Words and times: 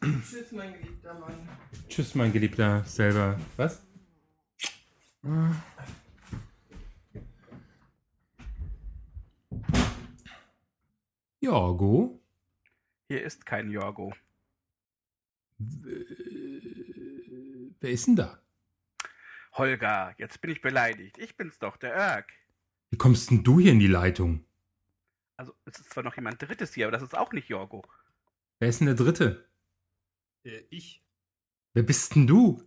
Tschüss, 0.00 0.52
mein 0.52 0.72
geliebter 0.72 1.14
Mann. 1.14 1.48
Tschüss, 1.88 2.14
mein 2.14 2.32
Geliebter, 2.32 2.84
selber. 2.84 3.38
Was? 3.56 3.86
Jorgo? 11.40 12.20
Hier 13.06 13.22
ist 13.22 13.46
kein 13.46 13.70
Jorgo. 13.70 14.12
Wer 17.80 17.90
ist 17.90 18.06
denn 18.06 18.16
da? 18.16 18.40
Holger, 19.52 20.14
jetzt 20.18 20.40
bin 20.40 20.50
ich 20.50 20.60
beleidigt. 20.60 21.18
Ich 21.18 21.36
bin's 21.36 21.58
doch, 21.58 21.76
der 21.76 21.94
Erk. 21.94 22.32
Wie 22.90 22.98
kommst 22.98 23.30
denn 23.30 23.44
du 23.44 23.60
hier 23.60 23.72
in 23.72 23.78
die 23.78 23.86
Leitung? 23.86 24.44
Also, 25.36 25.54
es 25.64 25.78
ist 25.78 25.90
zwar 25.90 26.02
noch 26.02 26.16
jemand 26.16 26.42
Drittes 26.42 26.74
hier, 26.74 26.86
aber 26.86 26.92
das 26.92 27.02
ist 27.02 27.16
auch 27.16 27.32
nicht 27.32 27.48
Jorgo. 27.48 27.84
Wer 28.58 28.68
ist 28.68 28.80
denn 28.80 28.86
der 28.86 28.96
Dritte? 28.96 29.48
Äh, 30.44 30.62
ich? 30.70 31.04
Wer 31.74 31.84
bist 31.84 32.14
denn 32.14 32.26
du? 32.26 32.62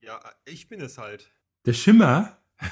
Ja, 0.00 0.20
ich 0.44 0.68
bin 0.68 0.80
es 0.80 0.98
halt. 0.98 1.30
Der 1.66 1.74
Schimmer? 1.74 2.38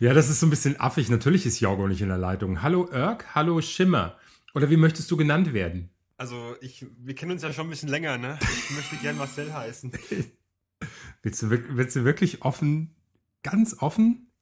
Ja, 0.00 0.14
das 0.14 0.30
ist 0.30 0.40
so 0.40 0.46
ein 0.46 0.50
bisschen 0.50 0.80
affig. 0.80 1.10
Natürlich 1.10 1.44
ist 1.44 1.60
Jorgo 1.60 1.86
nicht 1.86 2.00
in 2.00 2.08
der 2.08 2.16
Leitung. 2.16 2.62
Hallo 2.62 2.86
Erk, 2.86 3.34
hallo 3.34 3.60
Schimmer. 3.60 4.18
Oder 4.54 4.70
wie 4.70 4.78
möchtest 4.78 5.10
du 5.10 5.16
genannt 5.18 5.52
werden? 5.52 5.90
Also, 6.16 6.56
ich, 6.62 6.86
wir 6.96 7.14
kennen 7.14 7.32
uns 7.32 7.42
ja 7.42 7.52
schon 7.52 7.66
ein 7.66 7.70
bisschen 7.70 7.90
länger, 7.90 8.16
ne? 8.16 8.38
Ich 8.40 8.70
möchte 8.70 8.96
gern 8.96 9.18
Marcel 9.18 9.52
heißen. 9.52 9.92
Willst 11.22 11.42
du, 11.42 11.50
willst 11.50 11.96
du 11.96 12.04
wirklich 12.04 12.40
offen, 12.40 12.96
ganz 13.42 13.76
offen, 13.82 14.32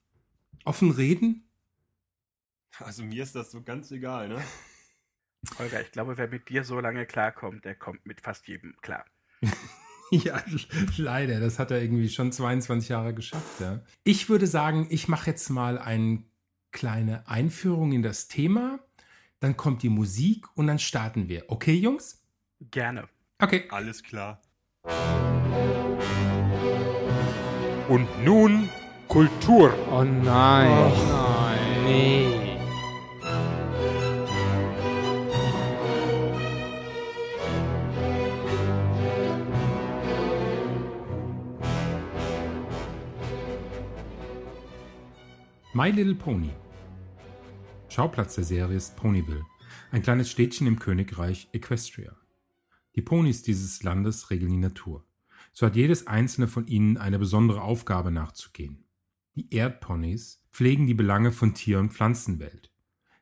offen 0.65 0.93
reden? 0.93 1.48
Also, 2.79 3.03
mir 3.03 3.23
ist 3.23 3.35
das 3.35 3.51
so 3.51 3.63
ganz 3.63 3.91
egal, 3.91 4.29
ne? 4.29 4.43
Holger, 5.59 5.81
ich 5.81 5.93
glaube, 5.93 6.17
wer 6.19 6.29
mit 6.29 6.49
dir 6.49 6.65
so 6.65 6.81
lange 6.81 7.07
klarkommt, 7.07 7.65
der 7.65 7.75
kommt 7.75 8.05
mit 8.07 8.21
fast 8.21 8.47
jedem 8.49 8.77
klar. 8.81 9.05
Ja, 10.11 10.43
leider. 10.97 11.39
Das 11.41 11.59
hat 11.59 11.71
er 11.71 11.83
irgendwie 11.83 12.09
schon 12.09 12.33
22 12.33 12.89
Jahre 12.89 13.13
geschafft. 13.13 13.61
Ja. 13.61 13.81
Ich 14.05 14.29
würde 14.29 14.47
sagen, 14.47 14.87
ich 14.91 15.09
mache 15.09 15.31
jetzt 15.31 15.51
mal 15.51 15.79
eine 15.79 16.23
kleine 16.71 17.29
Einführung 17.29 17.93
in 17.93 18.03
das 18.03 18.29
Thema. 18.29 18.79
Dann 19.41 19.57
kommt 19.57 19.83
die 19.83 19.89
Musik 19.89 20.47
und 20.57 20.67
dann 20.67 20.79
starten 20.79 21.29
wir. 21.29 21.45
Okay, 21.49 21.75
Jungs? 21.75 22.23
Gerne. 22.71 23.09
Okay. 23.39 23.65
Alles 23.71 24.03
klar. 24.03 24.41
Und 27.89 28.09
nun 28.25 28.69
Kultur. 29.07 29.73
Oh 29.91 30.05
nein. 30.05 30.71
Oh 30.71 31.07
nein. 31.07 31.85
Nee. 31.85 32.48
My 45.75 45.91
Little 45.91 46.15
Pony. 46.15 46.49
Schauplatz 47.91 48.37
der 48.37 48.45
Serie 48.45 48.79
ist 48.79 48.97
Ponyville, 48.97 49.45
ein 49.91 50.01
kleines 50.01 50.31
Städtchen 50.31 50.67
im 50.67 50.79
Königreich 50.79 51.51
Equestria. 51.53 52.17
Die 52.97 53.03
Ponys 53.03 53.43
dieses 53.43 53.83
Landes 53.83 54.31
regeln 54.31 54.51
die 54.51 54.57
Natur. 54.57 55.05
So 55.53 55.67
hat 55.67 55.77
jedes 55.77 56.07
einzelne 56.07 56.49
von 56.49 56.67
ihnen 56.67 56.97
eine 56.97 57.19
besondere 57.19 57.61
Aufgabe 57.61 58.11
nachzugehen. 58.11 58.87
Die 59.35 59.53
Erdponys 59.53 60.43
pflegen 60.51 60.87
die 60.87 60.95
Belange 60.95 61.33
von 61.33 61.53
Tier- 61.53 61.81
und 61.81 61.93
Pflanzenwelt. 61.93 62.73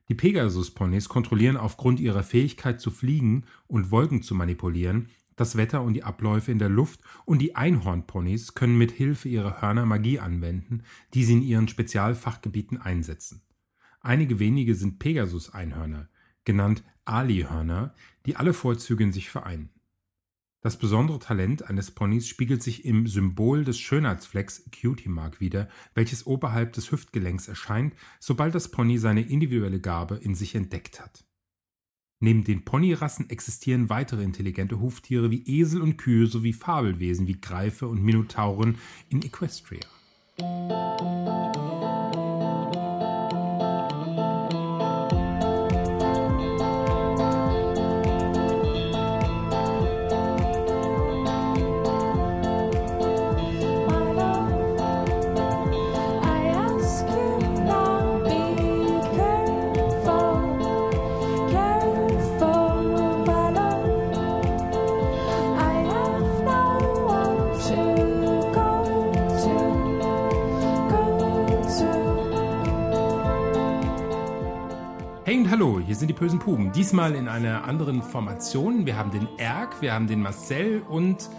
Die 0.09 0.15
Pegasus-Ponys 0.15 1.09
kontrollieren 1.09 1.57
aufgrund 1.57 1.99
ihrer 1.99 2.23
Fähigkeit 2.23 2.81
zu 2.81 2.93
fliegen 2.93 3.45
und 3.67 3.91
Wolken 3.91 4.23
zu 4.23 4.37
manipulieren 4.37 5.09
das 5.37 5.57
Wetter 5.57 5.83
und 5.83 5.95
die 5.95 6.03
Abläufe 6.03 6.51
in 6.51 6.59
der 6.59 6.69
Luft 6.69 7.01
und 7.25 7.41
die 7.41 7.55
Einhornponys 7.55 8.55
können 8.55 8.77
mit 8.77 8.91
Hilfe 8.91 9.29
ihrer 9.29 9.61
Hörner 9.61 9.87
Magie 9.87 10.19
anwenden, 10.19 10.83
die 11.15 11.25
sie 11.25 11.35
in 11.35 11.43
ihren 11.43 11.69
Spezialfachgebieten 11.69 12.81
einsetzen. 12.81 13.43
Einige 14.01 14.39
wenige 14.39 14.75
sind 14.75 14.99
Pegasus-Einhörner, 14.99 16.09
genannt 16.45 16.83
Ali-Hörner, 17.05 17.95
die 18.25 18.37
alle 18.37 18.53
Vorzüge 18.53 19.05
in 19.05 19.13
sich 19.13 19.31
vereinen. 19.31 19.71
Das 20.63 20.79
besondere 20.79 21.21
Talent 21.21 21.69
eines 21.69 21.93
Ponys 21.93 22.27
spiegelt 22.27 22.63
sich 22.63 22.85
im 22.85 23.07
Symbol 23.07 23.65
des 23.65 23.79
Schönheitsflecks 23.79 24.65
Cutie 24.73 25.09
Mark 25.09 25.41
wider, 25.41 25.69
welches 25.95 26.27
oberhalb 26.27 26.73
des 26.73 26.91
Hüftgelenks 26.91 27.47
erscheint, 27.47 27.95
sobald 28.19 28.55
das 28.55 28.71
Pony 28.71 28.99
seine 28.99 29.23
individuelle 29.23 29.81
Gabe 29.81 30.17
in 30.17 30.35
sich 30.35 30.55
entdeckt 30.55 31.01
hat. 31.01 31.26
Neben 32.19 32.45
den 32.45 32.65
Ponyrassen 32.65 33.29
existieren 33.29 33.91
weitere 33.91 34.23
intelligente 34.23 34.81
Huftiere 34.81 35.31
wie 35.31 35.43
Esel 35.47 35.83
und 35.83 35.99
Kühe 35.99 36.27
sowie 36.27 36.55
Fabelwesen 36.55 37.27
wie 37.27 37.39
Greife 37.39 37.89
und 37.89 38.03
Minotauren 38.03 38.79
in 39.11 39.23
Equestria. 39.23 39.85
Hallo, 75.57 75.81
hier 75.81 75.97
sind 75.97 76.09
die 76.09 76.13
bösen 76.13 76.39
Puben. 76.39 76.71
Diesmal 76.71 77.15
in 77.15 77.29
einer 77.29 77.65
anderen 77.65 78.03
Formation. 78.03 78.85
Wir 78.85 78.99
haben 78.99 79.11
den 79.11 79.27
Erk, 79.39 79.81
wir 79.81 79.95
haben 79.95 80.07
den 80.07 80.21
Marcel 80.21 80.83
und 80.83 81.31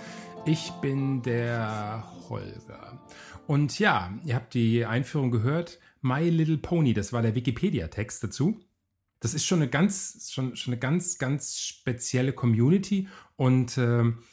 ich 0.43 0.71
bin 0.81 1.21
der 1.21 2.03
Holger. 2.27 2.99
Und 3.45 3.77
ja, 3.77 4.11
ihr 4.25 4.33
habt 4.33 4.55
die 4.55 4.87
Einführung 4.87 5.29
gehört. 5.29 5.77
My 6.01 6.27
Little 6.31 6.57
Pony, 6.57 6.95
das 6.95 7.13
war 7.13 7.21
der 7.21 7.35
Wikipedia-Text 7.35 8.23
dazu. 8.23 8.59
Das 9.19 9.35
ist 9.35 9.45
schon 9.45 9.61
eine 9.61 9.69
ganz, 9.69 10.31
schon, 10.33 10.55
schon 10.55 10.73
eine 10.73 10.79
ganz, 10.79 11.19
ganz 11.19 11.59
spezielle 11.59 12.33
Community. 12.33 13.07
Und 13.35 13.77
ähm, 13.77 14.23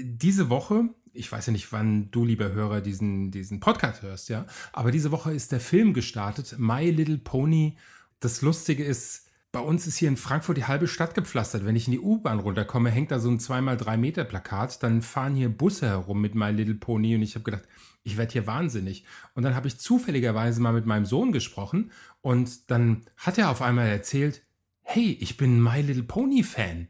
diese 0.00 0.48
Woche, 0.48 0.88
ich 1.12 1.30
weiß 1.30 1.48
ja 1.48 1.52
nicht, 1.52 1.70
wann 1.70 2.10
du, 2.10 2.24
lieber 2.24 2.52
Hörer, 2.52 2.80
diesen, 2.80 3.30
diesen 3.30 3.60
Podcast 3.60 4.00
hörst, 4.00 4.30
ja, 4.30 4.46
aber 4.72 4.90
diese 4.90 5.10
Woche 5.10 5.34
ist 5.34 5.52
der 5.52 5.60
Film 5.60 5.92
gestartet, 5.92 6.56
My 6.58 6.88
Little 6.88 7.18
Pony. 7.18 7.76
Das 8.20 8.40
Lustige 8.40 8.84
ist, 8.84 9.23
bei 9.54 9.60
uns 9.60 9.86
ist 9.86 9.98
hier 9.98 10.08
in 10.08 10.16
Frankfurt 10.16 10.56
die 10.56 10.64
halbe 10.64 10.88
Stadt 10.88 11.14
gepflastert. 11.14 11.64
Wenn 11.64 11.76
ich 11.76 11.86
in 11.86 11.92
die 11.92 12.00
U-Bahn 12.00 12.40
runterkomme, 12.40 12.90
hängt 12.90 13.12
da 13.12 13.20
so 13.20 13.30
ein 13.30 13.38
2x3 13.38 13.96
Meter 13.96 14.24
Plakat. 14.24 14.82
Dann 14.82 15.00
fahren 15.00 15.36
hier 15.36 15.48
Busse 15.48 15.86
herum 15.86 16.20
mit 16.20 16.34
My 16.34 16.50
Little 16.50 16.74
Pony 16.74 17.14
und 17.14 17.22
ich 17.22 17.36
habe 17.36 17.44
gedacht, 17.44 17.62
ich 18.02 18.16
werde 18.16 18.32
hier 18.32 18.48
wahnsinnig. 18.48 19.04
Und 19.34 19.44
dann 19.44 19.54
habe 19.54 19.68
ich 19.68 19.78
zufälligerweise 19.78 20.60
mal 20.60 20.72
mit 20.72 20.86
meinem 20.86 21.06
Sohn 21.06 21.30
gesprochen 21.30 21.92
und 22.20 22.68
dann 22.72 23.06
hat 23.16 23.38
er 23.38 23.48
auf 23.48 23.62
einmal 23.62 23.86
erzählt, 23.86 24.42
hey, 24.82 25.16
ich 25.20 25.36
bin 25.36 25.62
My 25.62 25.80
Little 25.80 26.02
Pony 26.02 26.42
Fan. 26.42 26.88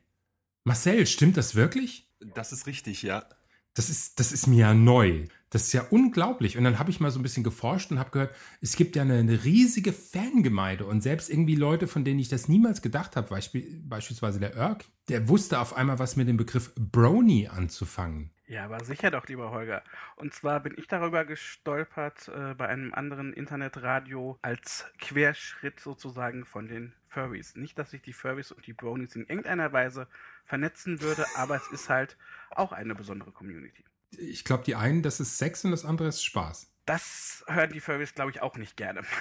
Marcel, 0.64 1.06
stimmt 1.06 1.36
das 1.36 1.54
wirklich? 1.54 2.06
Das 2.34 2.50
ist 2.50 2.66
richtig, 2.66 3.02
ja. 3.02 3.26
Das 3.75 3.91
ist, 3.91 4.19
das 4.19 4.32
ist 4.32 4.46
mir 4.46 4.60
ja 4.60 4.75
neu. 4.75 5.26
Das 5.54 5.66
ist 5.66 5.72
ja 5.72 5.87
unglaublich. 5.91 6.59
Und 6.59 6.65
dann 6.65 6.81
habe 6.81 6.91
ich 6.91 6.98
mal 6.98 7.12
so 7.12 7.20
ein 7.20 7.22
bisschen 7.22 7.44
geforscht 7.44 7.92
und 7.92 8.00
habe 8.00 8.10
gehört, 8.10 8.34
es 8.60 8.75
gibt 8.75 8.97
ja 8.97 9.03
eine, 9.03 9.19
eine 9.19 9.44
riesige 9.44 9.92
Fangemeinde 9.92 10.84
und 10.84 11.00
selbst 11.00 11.31
irgendwie 11.31 11.54
Leute, 11.54 11.87
von 11.87 12.04
denen 12.04 12.19
ich 12.19 12.28
das 12.28 12.49
niemals 12.49 12.82
gedacht 12.82 13.14
habe, 13.14 13.29
Beispiel, 13.29 13.81
beispielsweise 13.84 14.40
der 14.40 14.56
Irk, 14.56 14.84
der 15.08 15.29
wusste 15.29 15.61
auf 15.61 15.76
einmal 15.76 16.00
was 16.00 16.17
mit 16.17 16.26
dem 16.26 16.37
Begriff 16.37 16.75
Brony 16.75 17.46
anzufangen. 17.46 18.32
Ja, 18.49 18.64
aber 18.64 18.84
sicher 18.84 19.12
doch, 19.12 19.29
lieber 19.29 19.52
Holger. 19.52 19.84
Und 20.17 20.34
zwar 20.34 20.58
bin 20.58 20.75
ich 20.76 20.88
darüber 20.88 21.25
gestolpert 21.25 22.26
äh, 22.34 22.55
bei 22.55 22.67
einem 22.67 22.93
anderen 22.93 23.32
Internetradio 23.32 24.40
als 24.43 24.87
Querschritt 24.99 25.79
sozusagen 25.79 26.46
von 26.46 26.67
den 26.67 26.94
Furries. 27.06 27.55
Nicht, 27.55 27.79
dass 27.79 27.93
sich 27.93 28.02
die 28.02 28.12
Furries 28.12 28.50
und 28.50 28.67
die 28.67 28.73
Bronies 28.73 29.14
in 29.14 29.29
irgendeiner 29.29 29.73
Weise 29.73 30.08
vernetzen 30.46 31.00
würde, 31.00 31.25
aber 31.37 31.55
es 31.55 31.69
ist 31.69 31.88
halt 31.88 32.17
auch 32.50 32.73
eine 32.73 32.96
besondere 32.96 33.31
Community. 33.31 33.84
Ich 34.19 34.44
glaube, 34.44 34.64
die 34.64 34.75
einen, 34.75 35.02
das 35.02 35.20
ist 35.20 35.38
Sex 35.38 35.64
und 35.64 35.70
das 35.70 35.84
andere 35.84 36.08
ist 36.08 36.22
Spaß. 36.25 36.70
Das 36.87 37.44
hören 37.49 37.72
die 37.72 37.81
Furries, 37.81 38.14
glaube 38.14 38.31
ich, 38.31 38.43
auch 38.43 38.56
nicht 38.56 38.76
gerne. 38.76 39.02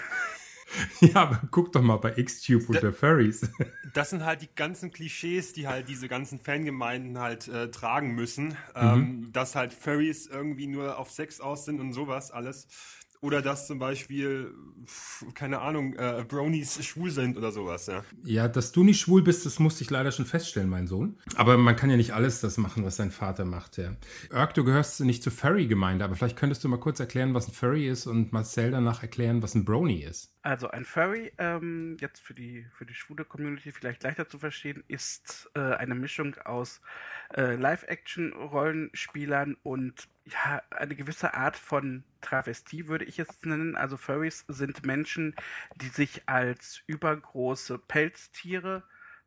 Ja, 1.01 1.15
aber 1.23 1.41
guck 1.51 1.71
doch 1.71 1.81
mal 1.81 1.97
bei 1.97 2.11
Xtube 2.11 2.63
Da- 2.65 2.67
unter 2.73 2.93
Furries. 2.93 3.49
Das 3.93 4.09
sind 4.09 4.25
halt 4.25 4.41
die 4.41 4.49
ganzen 4.55 4.91
Klischees, 4.91 5.53
die 5.53 5.67
halt 5.67 5.87
diese 5.87 6.07
ganzen 6.07 6.39
Fangemeinden 6.39 7.19
halt 7.19 7.47
äh, 7.47 7.69
tragen 7.69 8.15
müssen. 8.15 8.57
Ähm, 8.73 9.31
dass 9.31 9.53
halt 9.55 9.71
Furries 9.71 10.25
irgendwie 10.25 10.65
nur 10.65 10.97
auf 10.97 11.11
Sex 11.11 11.39
aus 11.39 11.65
sind 11.65 11.79
und 11.79 11.93
sowas 11.93 12.31
alles. 12.31 12.67
Oder 13.23 13.41
dass 13.41 13.67
zum 13.67 13.79
Beispiel, 13.79 14.53
keine 15.33 15.61
Ahnung, 15.61 15.93
äh, 15.93 16.25
Bronies 16.27 16.85
schwul 16.85 17.09
sind 17.09 17.37
oder 17.37 17.53
sowas, 17.53 17.87
ja. 17.87 18.03
Ja, 18.25 18.49
dass 18.49 18.73
du 18.73 18.83
nicht 18.83 18.99
schwul 18.99 19.21
bist, 19.21 19.45
das 19.45 19.59
musste 19.59 19.81
ich 19.81 19.89
leider 19.89 20.11
schon 20.11 20.25
feststellen, 20.25 20.69
mein 20.69 20.87
Sohn. 20.87 21.17
Aber 21.35 21.57
man 21.57 21.77
kann 21.77 21.89
ja 21.89 21.95
nicht 21.95 22.13
alles 22.13 22.41
das 22.41 22.57
machen, 22.57 22.83
was 22.83 22.97
dein 22.97 23.11
Vater 23.11 23.45
macht, 23.45 23.77
ja. 23.77 23.95
Irk, 24.29 24.53
du 24.55 24.65
gehörst 24.65 24.99
nicht 24.99 25.23
zur 25.23 25.31
Furry-Gemeinde, 25.31 26.03
aber 26.03 26.15
vielleicht 26.15 26.35
könntest 26.35 26.65
du 26.65 26.67
mal 26.67 26.81
kurz 26.81 26.99
erklären, 26.99 27.33
was 27.33 27.47
ein 27.47 27.53
Furry 27.53 27.87
ist 27.87 28.07
und 28.07 28.33
Marcel 28.33 28.71
danach 28.71 29.03
erklären, 29.03 29.41
was 29.41 29.55
ein 29.55 29.63
Brony 29.63 30.03
ist. 30.03 30.35
Also 30.41 30.69
ein 30.69 30.83
Furry, 30.83 31.31
ähm, 31.37 31.95
jetzt 32.01 32.19
für 32.19 32.33
die, 32.33 32.65
für 32.73 32.85
die 32.85 32.93
schwule 32.93 33.23
Community 33.23 33.71
vielleicht 33.71 34.03
leichter 34.03 34.27
zu 34.27 34.37
verstehen, 34.37 34.83
ist 34.89 35.49
äh, 35.53 35.61
eine 35.61 35.95
Mischung 35.95 36.35
aus 36.43 36.81
äh, 37.33 37.55
Live-Action-Rollenspielern 37.55 39.55
und 39.63 40.09
ja, 40.25 40.61
eine 40.71 40.95
gewisse 40.95 41.35
Art 41.35 41.55
von 41.55 42.03
Travestie 42.23 42.87
würde 42.87 43.05
ich 43.05 43.19
es 43.19 43.43
nennen. 43.43 43.75
Also 43.75 43.97
Furries 43.97 44.45
sind 44.47 44.85
Menschen, 44.85 45.35
die 45.75 45.89
sich 45.89 46.23
als 46.27 46.81
übergroße 46.87 47.77
Pelztiere 47.77 48.83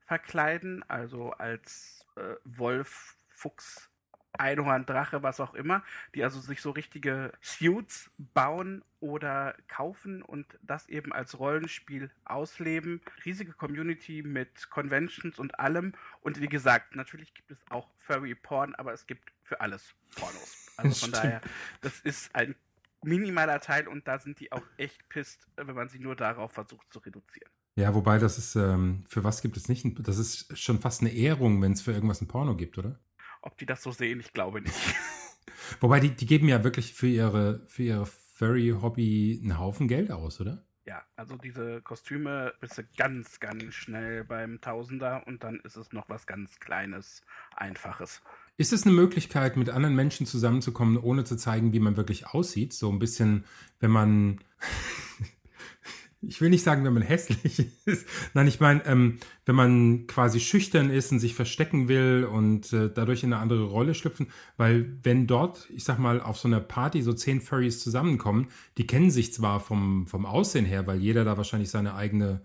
verkleiden, 0.07 0.85
also 0.89 1.31
als 1.33 2.05
äh, 2.17 2.35
Wolf, 2.45 3.17
Fuchs, 3.29 3.91
Einhorn, 4.39 4.87
Drache, 4.87 5.23
was 5.23 5.41
auch 5.41 5.55
immer, 5.55 5.83
die 6.15 6.23
also 6.23 6.41
sich 6.41 6.61
so 6.61 6.71
richtige 6.71 7.33
Suits 7.41 8.11
bauen 8.19 8.85
oder 9.01 9.55
kaufen 9.69 10.23
und 10.23 10.47
das 10.63 10.89
eben 10.89 11.13
als 11.13 11.39
Rollenspiel 11.39 12.11
ausleben. 12.25 13.01
Riesige 13.25 13.53
Community 13.53 14.23
mit 14.23 14.71
Conventions 14.71 15.39
und 15.39 15.59
allem. 15.59 15.95
Und 16.21 16.41
wie 16.41 16.49
gesagt, 16.49 16.97
natürlich 16.97 17.35
gibt 17.35 17.51
es 17.51 17.59
auch 17.71 17.89
Furry 17.99 18.35
Porn, 18.35 18.75
aber 18.75 18.93
es 18.93 19.07
gibt 19.07 19.33
für 19.43 19.61
alles 19.61 19.95
Pornos. 20.17 20.73
Also 20.77 20.91
von 20.91 21.09
Stimmt. 21.09 21.17
daher, 21.17 21.41
das 21.81 22.01
ist 22.01 22.35
ein 22.35 22.55
minimaler 23.03 23.61
Teil 23.61 23.89
und 23.89 24.07
da 24.09 24.19
sind 24.19 24.41
die 24.41 24.53
auch 24.53 24.67
echt 24.77 25.09
pisst, 25.09 25.47
wenn 25.57 25.75
man 25.77 25.89
sie 25.89 25.99
nur 25.99 26.17
darauf 26.17 26.53
versucht 26.53 26.93
zu 26.93 26.99
reduzieren. 27.01 27.51
Ja, 27.77 27.95
wobei 27.95 28.19
das 28.19 28.39
ist, 28.39 28.57
ähm, 28.57 29.05
für 29.09 29.23
was 29.25 29.41
gibt 29.43 29.57
es 29.57 29.69
nicht, 29.69 29.85
ein- 29.85 29.95
das 30.03 30.19
ist 30.19 30.59
schon 30.59 30.81
fast 30.81 31.01
eine 31.03 31.13
Ehrung, 31.13 31.61
wenn 31.63 31.73
es 31.73 31.83
für 31.83 31.93
irgendwas 31.93 32.21
ein 32.23 32.29
Porno 32.29 32.57
gibt, 32.57 32.79
oder? 32.79 32.99
Ob 33.41 33.57
die 33.57 33.65
das 33.65 33.83
so 33.83 33.93
sehen, 33.93 34.21
ich 34.21 34.33
glaube 34.35 34.61
nicht. 34.61 34.75
Wobei, 35.81 36.01
die, 36.01 36.11
die 36.11 36.27
geben 36.27 36.49
ja 36.49 36.65
wirklich 36.65 36.95
für 36.95 37.09
ihre, 37.09 37.65
für 37.69 37.83
ihre 37.83 38.07
Furry-Hobby 38.07 39.41
einen 39.43 39.59
Haufen 39.59 39.89
Geld 39.89 40.11
aus, 40.11 40.41
oder? 40.41 40.65
Ja, 40.87 41.05
also 41.17 41.37
diese 41.37 41.83
Kostüme 41.83 42.55
bist 42.61 42.79
du 42.79 42.85
ganz, 42.97 43.41
ganz 43.41 43.75
schnell 43.75 44.23
beim 44.25 44.61
Tausender 44.61 45.27
und 45.27 45.43
dann 45.43 45.59
ist 45.61 45.77
es 45.77 45.93
noch 45.93 46.09
was 46.09 46.27
ganz 46.27 46.61
Kleines, 46.61 47.23
Einfaches. 47.57 48.23
Ist 48.59 48.73
es 48.73 48.85
eine 48.85 48.95
Möglichkeit, 48.95 49.57
mit 49.57 49.69
anderen 49.69 49.95
Menschen 49.95 50.27
zusammenzukommen, 50.27 50.97
ohne 50.97 51.25
zu 51.25 51.37
zeigen, 51.37 51.75
wie 51.75 51.81
man 51.81 51.97
wirklich 51.97 52.27
aussieht? 52.27 52.73
So 52.73 52.91
ein 52.91 52.99
bisschen, 52.99 53.45
wenn 53.81 53.91
man. 53.91 54.41
ich 56.23 56.41
will 56.41 56.49
nicht 56.49 56.63
sagen, 56.63 56.83
wenn 56.85 56.95
man 56.95 57.03
hässlich 57.03 57.67
ist. 57.85 58.07
Nein, 58.33 58.47
ich 58.47 58.59
meine, 58.59 58.85
ähm, 58.87 59.19
wenn 59.45 59.55
man 59.55 60.07
quasi 60.07 60.41
schüchtern 60.41 60.89
ist 60.89 61.13
und 61.13 61.19
sich 61.19 61.35
verstecken 61.35 61.89
will 61.89 62.27
und 62.31 62.73
äh, 62.73 62.91
dadurch 62.93 63.23
in 63.23 63.33
eine 63.35 63.43
andere 63.43 63.65
Rolle 63.65 63.95
schlüpfen. 63.95 64.29
Weil, 64.57 64.99
wenn 65.03 65.27
dort, 65.27 65.69
ich 65.71 65.85
sag 65.85 65.99
mal, 65.99 66.23
auf 66.23 66.39
so 66.39 66.49
einer 66.49 66.61
Party 66.61 67.03
so 67.03 67.13
zehn 67.13 67.43
Furries 67.43 67.81
zusammenkommen, 67.81 68.49
die 68.79 68.87
kennen 68.87 69.11
sich 69.11 69.35
zwar 69.35 69.61
vom, 69.61 70.07
vom 70.07 70.25
Aussehen 70.25 70.65
her, 70.65 70.87
weil 70.87 70.99
jeder 70.99 71.25
da 71.25 71.37
wahrscheinlich 71.37 71.71
seine 71.71 71.95
eigene 71.95 72.41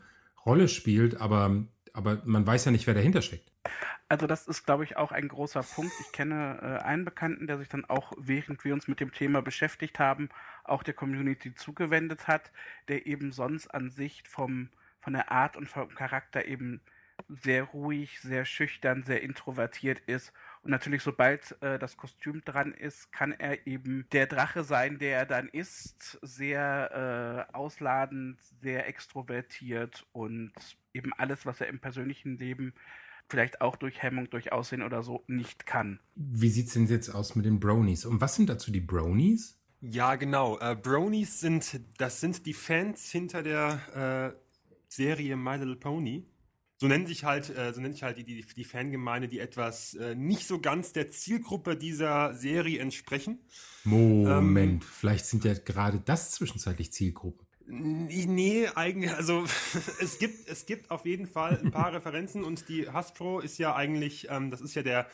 Rolle 0.46 0.68
spielt, 0.68 1.22
aber, 1.22 1.66
aber 1.94 2.22
man 2.25 2.46
weiß 2.46 2.66
ja 2.66 2.72
nicht, 2.72 2.86
wer 2.88 2.96
dahinter 2.96 3.22
steckt. 3.22 3.50
Also 4.12 4.28
das 4.28 4.46
ist, 4.46 4.66
glaube 4.66 4.84
ich, 4.84 4.98
auch 4.98 5.13
ein 5.13 5.30
großer 5.30 5.63
Punkt. 5.63 5.94
Ich 6.02 6.12
kenne 6.12 6.60
äh, 6.62 6.84
einen 6.84 7.06
Bekannten, 7.06 7.48
der 7.48 7.58
sich 7.58 7.69
dann 7.69 7.86
auch, 7.86 8.12
während 8.18 8.66
wir 8.66 8.74
uns 8.74 8.90
mit 8.90 9.00
dem 9.00 9.13
Thema 9.13 9.42
beschäftigt 9.42 10.00
haben, 10.00 10.28
auch 10.66 10.84
der 10.84 10.94
Community 10.94 11.56
zugewendet 11.56 12.28
hat, 12.28 12.52
der 12.90 13.08
eben 13.08 13.31
sonst 13.31 13.69
an 13.69 13.90
sich 13.90 14.24
vom, 14.28 14.68
von 15.00 15.13
der 15.13 15.31
Art 15.31 15.56
und 15.56 15.69
vom 15.69 15.96
Charakter 15.96 16.44
eben 16.44 16.81
sehr 17.30 17.63
ruhig, 17.63 18.19
sehr 18.19 18.44
schüchtern, 18.44 19.04
sehr 19.04 19.24
introvertiert 19.24 20.02
ist. 20.08 20.34
Und 20.62 20.72
natürlich, 20.72 21.04
sobald 21.04 21.56
äh, 21.62 21.80
das 21.80 21.96
Kostüm 21.96 22.44
dran 22.44 22.74
ist, 22.74 23.13
kann 23.13 23.31
er 23.31 23.66
eben 23.66 24.10
der 24.12 24.28
Drache 24.28 24.66
sein, 24.66 25.00
der 25.00 25.19
er 25.19 25.25
dann 25.25 25.48
ist. 25.48 26.19
Sehr 26.22 27.48
äh, 27.50 27.54
ausladend, 27.56 28.42
sehr 28.62 28.90
extrovertiert 28.90 30.06
und 30.12 30.52
eben 30.94 31.13
alles, 31.13 31.46
was 31.46 31.62
er 31.62 31.68
im 31.68 31.80
persönlichen 31.80 32.38
Leben 32.38 32.74
vielleicht 33.31 33.62
auch 33.62 33.75
durch 33.78 34.01
Hemmung, 34.01 34.30
durch 34.30 34.51
Aussehen 34.51 34.83
oder 34.83 35.01
so 35.01 35.24
nicht 35.28 35.66
kann. 35.66 36.00
Wie 36.16 36.50
sieht's 36.50 36.74
denn 36.74 36.88
jetzt 36.88 37.10
aus 37.10 37.36
mit 37.36 37.45
den 37.45 37.60
Bronies? 37.60 38.06
Und 38.06 38.22
was 38.22 38.36
sind 38.36 38.50
dazu 38.50 38.72
die 38.72 38.81
Bronies? 38.81 39.57
Ja, 39.80 40.16
genau. 40.16 40.60
Äh, 40.60 40.75
Bronies 40.75 41.39
sind, 41.39 41.81
das 41.98 42.19
sind 42.19 42.45
die 42.45 42.54
Fans 42.54 43.10
hinter 43.10 43.42
der 43.42 44.36
äh, 44.36 44.39
Serie 44.88 45.36
My 45.36 45.56
Little 45.57 45.78
Pony. 45.78 46.28
So 46.78 46.88
nennt 46.88 47.07
sich 47.07 47.24
halt, 47.24 47.56
äh, 47.56 47.74
so 47.74 47.81
nennt 47.81 47.94
sich 47.94 48.04
halt 48.04 48.18
die, 48.18 48.24
die, 48.24 48.44
die 48.44 48.63
Fangemeinde, 48.63 49.28
die 49.28 49.39
etwas 49.39 49.94
äh, 49.94 50.16
nicht 50.16 50.48
so 50.48 50.60
ganz 50.60 50.94
der 50.94 51.10
Zielgruppe 51.10 51.75
dieser 51.75 52.34
Serie 52.34 52.80
entsprechen. 52.80 53.39
Moment, 53.84 54.84
Ähm, 54.84 54.89
vielleicht 54.89 55.25
sind 55.25 55.45
ja 55.45 55.54
gerade 55.54 56.00
das 56.04 56.31
zwischenzeitlich 56.31 56.92
Zielgruppe. 56.92 57.45
Nee, 57.68 58.68
eigentlich, 58.75 59.12
also 59.12 59.44
es 60.02 60.19
gibt, 60.19 60.48
es 60.50 60.66
gibt 60.66 60.92
auf 60.92 61.06
jeden 61.06 61.28
Fall 61.28 61.60
ein 61.63 61.72
paar 61.72 61.94
Referenzen 61.94 62.44
und 62.44 62.68
die 62.69 62.90
Hasbro 62.90 63.40
ist 63.40 63.58
ja 63.58 63.75
eigentlich, 63.75 64.28
ähm, 64.30 64.52
das 64.52 64.62
ist 64.62 64.75
ja 64.75 64.84
der, 64.84 65.08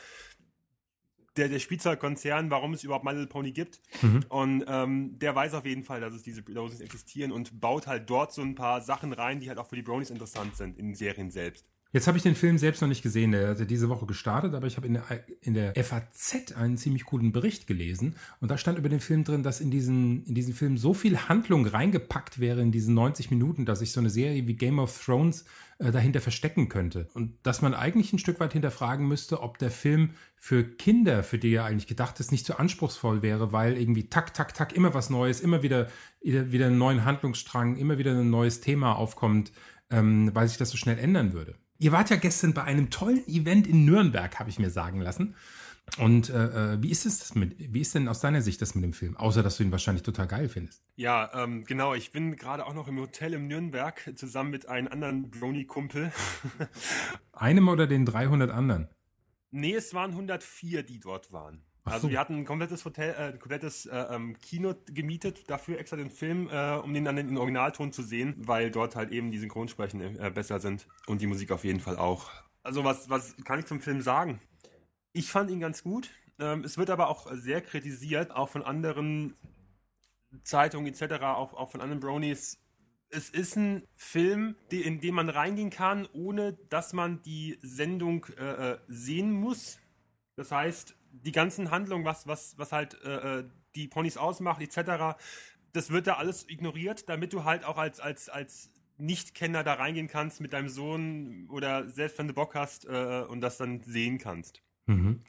der, 1.36 1.48
der 1.48 1.58
Spielzeugkonzern, 1.58 2.50
warum 2.50 2.74
es 2.74 2.84
überhaupt 2.84 3.04
My 3.04 3.12
Little 3.12 3.28
Pony 3.28 3.52
gibt. 3.52 3.80
Mhm. 4.02 4.24
Und 4.28 4.64
ähm, 4.66 5.18
der 5.18 5.34
weiß 5.34 5.54
auf 5.54 5.64
jeden 5.64 5.84
Fall, 5.84 6.00
dass 6.00 6.12
es 6.12 6.22
diese 6.22 6.42
Bronies 6.42 6.80
existieren 6.80 7.32
und 7.32 7.60
baut 7.60 7.86
halt 7.86 8.10
dort 8.10 8.32
so 8.32 8.42
ein 8.42 8.54
paar 8.54 8.80
Sachen 8.80 9.12
rein, 9.12 9.40
die 9.40 9.48
halt 9.48 9.58
auch 9.58 9.68
für 9.68 9.76
die 9.76 9.82
Bronies 9.82 10.10
interessant 10.10 10.56
sind 10.56 10.78
in 10.78 10.88
den 10.88 10.94
Serien 10.94 11.30
selbst. 11.30 11.66
Jetzt 11.90 12.06
habe 12.06 12.18
ich 12.18 12.22
den 12.22 12.34
Film 12.34 12.58
selbst 12.58 12.82
noch 12.82 12.88
nicht 12.88 13.02
gesehen. 13.02 13.32
Der 13.32 13.48
hat 13.48 13.70
diese 13.70 13.88
Woche 13.88 14.04
gestartet, 14.04 14.54
aber 14.54 14.66
ich 14.66 14.76
habe 14.76 14.86
in 14.86 14.94
der, 14.94 15.04
in 15.40 15.54
der 15.54 15.74
FAZ 15.82 16.52
einen 16.54 16.76
ziemlich 16.76 17.06
coolen 17.06 17.32
Bericht 17.32 17.66
gelesen. 17.66 18.16
Und 18.40 18.50
da 18.50 18.58
stand 18.58 18.78
über 18.78 18.90
den 18.90 19.00
Film 19.00 19.24
drin, 19.24 19.42
dass 19.42 19.60
in 19.60 19.70
diesen, 19.70 20.22
in 20.26 20.34
diesen 20.34 20.52
Film 20.52 20.76
so 20.76 20.92
viel 20.92 21.16
Handlung 21.16 21.66
reingepackt 21.66 22.40
wäre 22.40 22.60
in 22.60 22.72
diesen 22.72 22.92
90 22.92 23.30
Minuten, 23.30 23.64
dass 23.64 23.78
sich 23.78 23.92
so 23.92 24.00
eine 24.00 24.10
Serie 24.10 24.46
wie 24.46 24.54
Game 24.54 24.78
of 24.78 25.02
Thrones 25.02 25.46
äh, 25.78 25.90
dahinter 25.90 26.20
verstecken 26.20 26.68
könnte. 26.68 27.08
Und 27.14 27.38
dass 27.42 27.62
man 27.62 27.72
eigentlich 27.72 28.12
ein 28.12 28.18
Stück 28.18 28.38
weit 28.38 28.52
hinterfragen 28.52 29.08
müsste, 29.08 29.40
ob 29.40 29.56
der 29.56 29.70
Film 29.70 30.10
für 30.36 30.64
Kinder, 30.64 31.22
für 31.22 31.38
die 31.38 31.54
er 31.54 31.64
eigentlich 31.64 31.86
gedacht 31.86 32.20
ist, 32.20 32.32
nicht 32.32 32.44
so 32.44 32.54
anspruchsvoll 32.54 33.22
wäre, 33.22 33.52
weil 33.52 33.78
irgendwie 33.78 34.10
tak, 34.10 34.34
tak, 34.34 34.52
tak, 34.52 34.74
immer 34.74 34.92
was 34.92 35.08
Neues, 35.08 35.40
immer 35.40 35.62
wieder, 35.62 35.88
wieder, 36.20 36.52
wieder 36.52 36.66
einen 36.66 36.76
neuen 36.76 37.06
Handlungsstrang, 37.06 37.76
immer 37.76 37.96
wieder 37.96 38.10
ein 38.10 38.28
neues 38.28 38.60
Thema 38.60 38.92
aufkommt, 38.96 39.52
ähm, 39.90 40.34
weil 40.34 40.48
sich 40.48 40.58
das 40.58 40.68
so 40.68 40.76
schnell 40.76 40.98
ändern 40.98 41.32
würde. 41.32 41.54
Ihr 41.80 41.92
wart 41.92 42.10
ja 42.10 42.16
gestern 42.16 42.54
bei 42.54 42.64
einem 42.64 42.90
tollen 42.90 43.26
Event 43.28 43.68
in 43.68 43.84
Nürnberg, 43.84 44.38
habe 44.40 44.50
ich 44.50 44.58
mir 44.58 44.70
sagen 44.70 45.00
lassen. 45.00 45.36
Und 45.96 46.28
äh, 46.28 46.74
äh, 46.74 46.82
wie 46.82 46.90
ist 46.90 47.06
es 47.06 47.20
das 47.20 47.34
mit, 47.34 47.72
wie 47.72 47.80
ist 47.80 47.94
denn 47.94 48.08
aus 48.08 48.20
deiner 48.20 48.42
Sicht 48.42 48.60
das 48.60 48.74
mit 48.74 48.84
dem 48.84 48.92
Film? 48.92 49.16
Außer 49.16 49.42
dass 49.42 49.56
du 49.56 49.62
ihn 49.62 49.72
wahrscheinlich 49.72 50.02
total 50.02 50.26
geil 50.26 50.48
findest. 50.48 50.82
Ja, 50.96 51.30
ähm, 51.32 51.64
genau, 51.64 51.94
ich 51.94 52.10
bin 52.10 52.36
gerade 52.36 52.66
auch 52.66 52.74
noch 52.74 52.88
im 52.88 52.98
Hotel 52.98 53.32
in 53.32 53.46
Nürnberg 53.46 54.12
zusammen 54.16 54.50
mit 54.50 54.68
einem 54.68 54.88
anderen 54.88 55.30
Brony-Kumpel. 55.30 56.12
Einem 57.32 57.68
oder 57.68 57.86
den 57.86 58.04
300 58.04 58.50
anderen? 58.50 58.88
Nee, 59.50 59.74
es 59.74 59.94
waren 59.94 60.10
104, 60.10 60.82
die 60.82 61.00
dort 61.00 61.32
waren. 61.32 61.62
Also 61.92 62.06
so. 62.06 62.10
wir 62.10 62.18
hatten 62.18 62.36
ein 62.36 62.44
komplettes 62.44 62.84
Hotel, 62.84 63.14
äh, 63.14 63.32
ein 63.32 63.38
komplettes 63.38 63.86
äh, 63.86 63.96
ähm, 63.96 64.36
Kino 64.40 64.74
gemietet, 64.86 65.48
dafür 65.48 65.78
extra 65.78 65.96
den 65.96 66.10
Film, 66.10 66.48
äh, 66.50 66.76
um 66.76 66.94
den 66.94 67.04
dann 67.04 67.18
in 67.18 67.36
Originalton 67.36 67.92
zu 67.92 68.02
sehen, 68.02 68.34
weil 68.38 68.70
dort 68.70 68.96
halt 68.96 69.10
eben 69.10 69.30
die 69.30 69.38
Synchronsprechen 69.38 70.18
äh, 70.18 70.30
besser 70.30 70.60
sind 70.60 70.86
und 71.06 71.20
die 71.20 71.26
Musik 71.26 71.50
auf 71.50 71.64
jeden 71.64 71.80
Fall 71.80 71.96
auch. 71.96 72.30
Also 72.62 72.84
was, 72.84 73.08
was 73.08 73.36
kann 73.44 73.58
ich 73.58 73.66
zum 73.66 73.80
Film 73.80 74.00
sagen? 74.02 74.40
Ich 75.12 75.30
fand 75.30 75.50
ihn 75.50 75.60
ganz 75.60 75.82
gut. 75.82 76.10
Ähm, 76.38 76.64
es 76.64 76.78
wird 76.78 76.90
aber 76.90 77.08
auch 77.08 77.30
sehr 77.32 77.60
kritisiert, 77.60 78.30
auch 78.30 78.48
von 78.48 78.62
anderen 78.62 79.34
Zeitungen 80.44 80.92
etc., 80.92 81.22
auch, 81.22 81.54
auch 81.54 81.70
von 81.70 81.80
anderen 81.80 82.00
Bronies. 82.00 82.58
Es 83.10 83.30
ist 83.30 83.56
ein 83.56 83.86
Film, 83.96 84.54
in 84.70 85.00
den 85.00 85.14
man 85.14 85.30
reingehen 85.30 85.70
kann, 85.70 86.06
ohne 86.12 86.52
dass 86.68 86.92
man 86.92 87.22
die 87.22 87.58
Sendung 87.62 88.26
äh, 88.38 88.72
äh, 88.72 88.78
sehen 88.86 89.32
muss. 89.32 89.78
Das 90.36 90.52
heißt, 90.52 90.94
die 91.12 91.32
ganzen 91.32 91.70
Handlungen, 91.70 92.04
was, 92.04 92.26
was, 92.26 92.56
was 92.58 92.72
halt 92.72 93.02
äh, 93.04 93.38
äh, 93.40 93.44
die 93.74 93.88
Ponys 93.88 94.16
ausmacht, 94.16 94.60
etc., 94.60 95.18
das 95.72 95.90
wird 95.90 96.06
da 96.06 96.14
alles 96.14 96.48
ignoriert, 96.48 97.08
damit 97.08 97.32
du 97.32 97.44
halt 97.44 97.64
auch 97.64 97.76
als, 97.76 98.00
als, 98.00 98.28
als 98.28 98.70
Nichtkenner 98.96 99.62
da 99.62 99.74
reingehen 99.74 100.08
kannst 100.08 100.40
mit 100.40 100.52
deinem 100.52 100.68
Sohn 100.68 101.46
oder 101.50 101.88
selbst 101.88 102.18
wenn 102.18 102.26
du 102.26 102.34
Bock 102.34 102.54
hast 102.54 102.86
äh, 102.86 103.24
und 103.28 103.40
das 103.40 103.58
dann 103.58 103.82
sehen 103.82 104.18
kannst. 104.18 104.62
Mhm. 104.86 105.20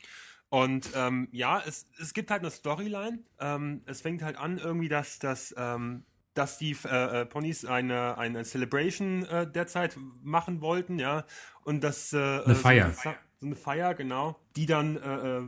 Und 0.49 0.89
ähm, 0.95 1.27
ja, 1.31 1.61
es, 1.65 1.87
es 1.99 2.13
gibt 2.13 2.31
halt 2.31 2.41
eine 2.41 2.49
Storyline. 2.49 3.19
Ähm, 3.39 3.81
es 3.85 4.01
fängt 4.01 4.23
halt 4.23 4.37
an 4.37 4.57
irgendwie, 4.57 4.89
dass, 4.89 5.19
dass, 5.19 5.53
ähm, 5.57 6.03
dass 6.33 6.57
die 6.57 6.75
äh, 6.85 7.21
äh, 7.21 7.25
Ponys 7.25 7.65
eine, 7.65 8.17
eine 8.17 8.43
Celebration 8.45 9.25
äh, 9.25 9.49
derzeit 9.49 9.97
machen 10.23 10.61
wollten, 10.61 10.99
ja. 10.99 11.25
Und 11.63 11.83
das 11.83 12.13
äh, 12.13 12.17
Eine 12.17 12.55
Feier. 12.55 12.91
So, 12.93 13.09
eine- 13.09 13.17
so 13.41 13.45
eine 13.47 13.55
Feier, 13.55 13.93
genau, 13.93 14.39
die 14.55 14.65
dann 14.65 14.97
äh, 14.97 15.37
äh, 15.37 15.41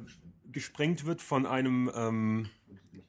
gesprengt 0.51 1.05
wird 1.05 1.21
von 1.21 1.45
einem 1.45 1.91
ähm, 1.95 2.49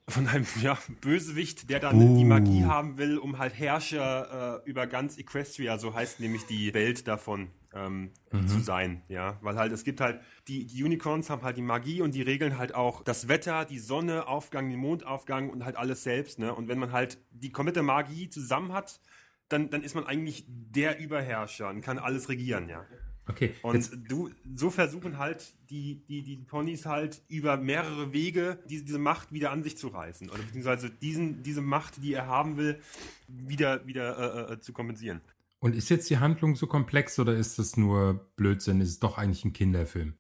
von 0.09 0.27
einem 0.27 0.47
ja, 0.63 0.79
Bösewicht, 1.01 1.71
der 1.71 1.81
dann 1.81 1.97
Uh. 1.97 2.17
die 2.17 2.25
Magie 2.25 2.65
haben 2.65 2.99
will, 2.99 3.19
um 3.19 3.39
halt 3.39 3.59
Herrscher 3.59 4.63
äh, 4.65 4.69
über 4.71 4.87
ganz 4.87 5.19
Equestria, 5.19 5.79
so 5.79 5.95
heißt 5.95 6.21
nämlich 6.21 6.47
die 6.47 6.75
Welt 6.75 7.07
davon, 7.07 7.51
ähm, 7.75 8.11
zu 8.47 8.61
sein, 8.61 9.03
ja, 9.09 9.39
weil 9.41 9.57
halt 9.57 9.73
es 9.73 9.85
gibt 9.85 10.01
halt 10.01 10.21
die, 10.49 10.67
die 10.67 10.85
Unicorns 10.85 11.31
haben 11.31 11.43
halt 11.43 11.57
die 11.57 11.63
Magie 11.63 12.03
und 12.03 12.15
die 12.15 12.23
regeln 12.23 12.59
halt 12.59 12.75
auch 12.75 13.03
das 13.03 13.29
Wetter, 13.29 13.65
die 13.65 13.79
Sonne, 13.79 14.27
Aufgang, 14.29 14.69
den 14.69 14.79
Mondaufgang 14.79 15.49
und 15.51 15.65
halt 15.65 15.77
alles 15.77 16.03
selbst, 16.03 16.39
ne? 16.39 16.55
Und 16.55 16.69
wenn 16.69 16.79
man 16.79 16.93
halt 16.93 17.19
die 17.31 17.51
komplette 17.51 17.83
Magie 17.83 18.29
zusammen 18.29 18.73
hat, 18.73 19.01
dann, 19.49 19.71
dann 19.71 19.83
ist 19.83 19.95
man 19.95 20.07
eigentlich 20.07 20.45
der 20.49 20.99
Überherrscher 20.99 21.69
und 21.69 21.81
kann 21.81 21.99
alles 21.99 22.29
regieren, 22.29 22.69
ja. 22.69 22.85
Okay, 23.29 23.55
Und 23.63 23.77
jetzt, 23.77 23.93
du, 24.09 24.31
so 24.57 24.71
versuchen 24.71 25.19
halt 25.19 25.55
die, 25.71 26.03
die, 26.09 26.23
die 26.23 26.37
Ponys 26.39 26.87
halt 26.87 27.23
über 27.29 27.57
mehrere 27.57 28.13
Wege 28.13 28.59
diese, 28.69 28.85
diese 28.85 28.99
Macht 28.99 29.33
wieder 29.33 29.53
an 29.53 29.63
sich 29.63 29.77
zu 29.77 29.89
reißen. 29.89 30.29
Oder 30.29 30.43
beziehungsweise 30.43 30.91
diesen, 30.91 31.43
diese 31.43 31.61
Macht, 31.61 32.03
die 32.03 32.15
er 32.15 32.27
haben 32.27 32.57
will, 32.57 32.81
wieder, 33.29 33.87
wieder 33.87 34.49
äh, 34.49 34.53
äh, 34.55 34.61
zu 34.61 34.73
kompensieren. 34.73 35.21
und 35.61 35.77
ist 35.77 35.89
jetzt 35.89 36.11
die 36.11 36.19
Handlung 36.19 36.57
so 36.57 36.67
komplex 36.67 37.19
oder 37.21 37.35
ist 37.35 37.61
das 37.61 37.77
nur 37.77 38.27
Blödsinn? 38.35 38.81
Ist 38.81 38.89
es 38.89 38.99
doch 38.99 39.19
eigentlich 39.19 39.45
ein 39.45 39.53
Kinderfilm? 39.53 40.15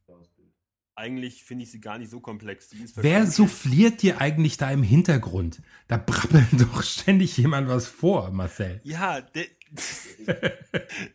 Eigentlich 1.02 1.42
finde 1.42 1.64
ich 1.64 1.72
sie 1.72 1.80
gar 1.80 1.98
nicht 1.98 2.12
so 2.12 2.20
komplex. 2.20 2.70
Wer 2.94 3.26
souffliert 3.26 4.02
dir 4.02 4.20
eigentlich 4.20 4.56
da 4.56 4.70
im 4.70 4.84
Hintergrund? 4.84 5.60
Da 5.88 5.96
brabbelt 5.96 6.46
doch 6.60 6.84
ständig 6.84 7.36
jemand 7.36 7.66
was 7.66 7.88
vor, 7.88 8.30
Marcel. 8.30 8.80
Ja, 8.84 9.20
der, 9.20 9.46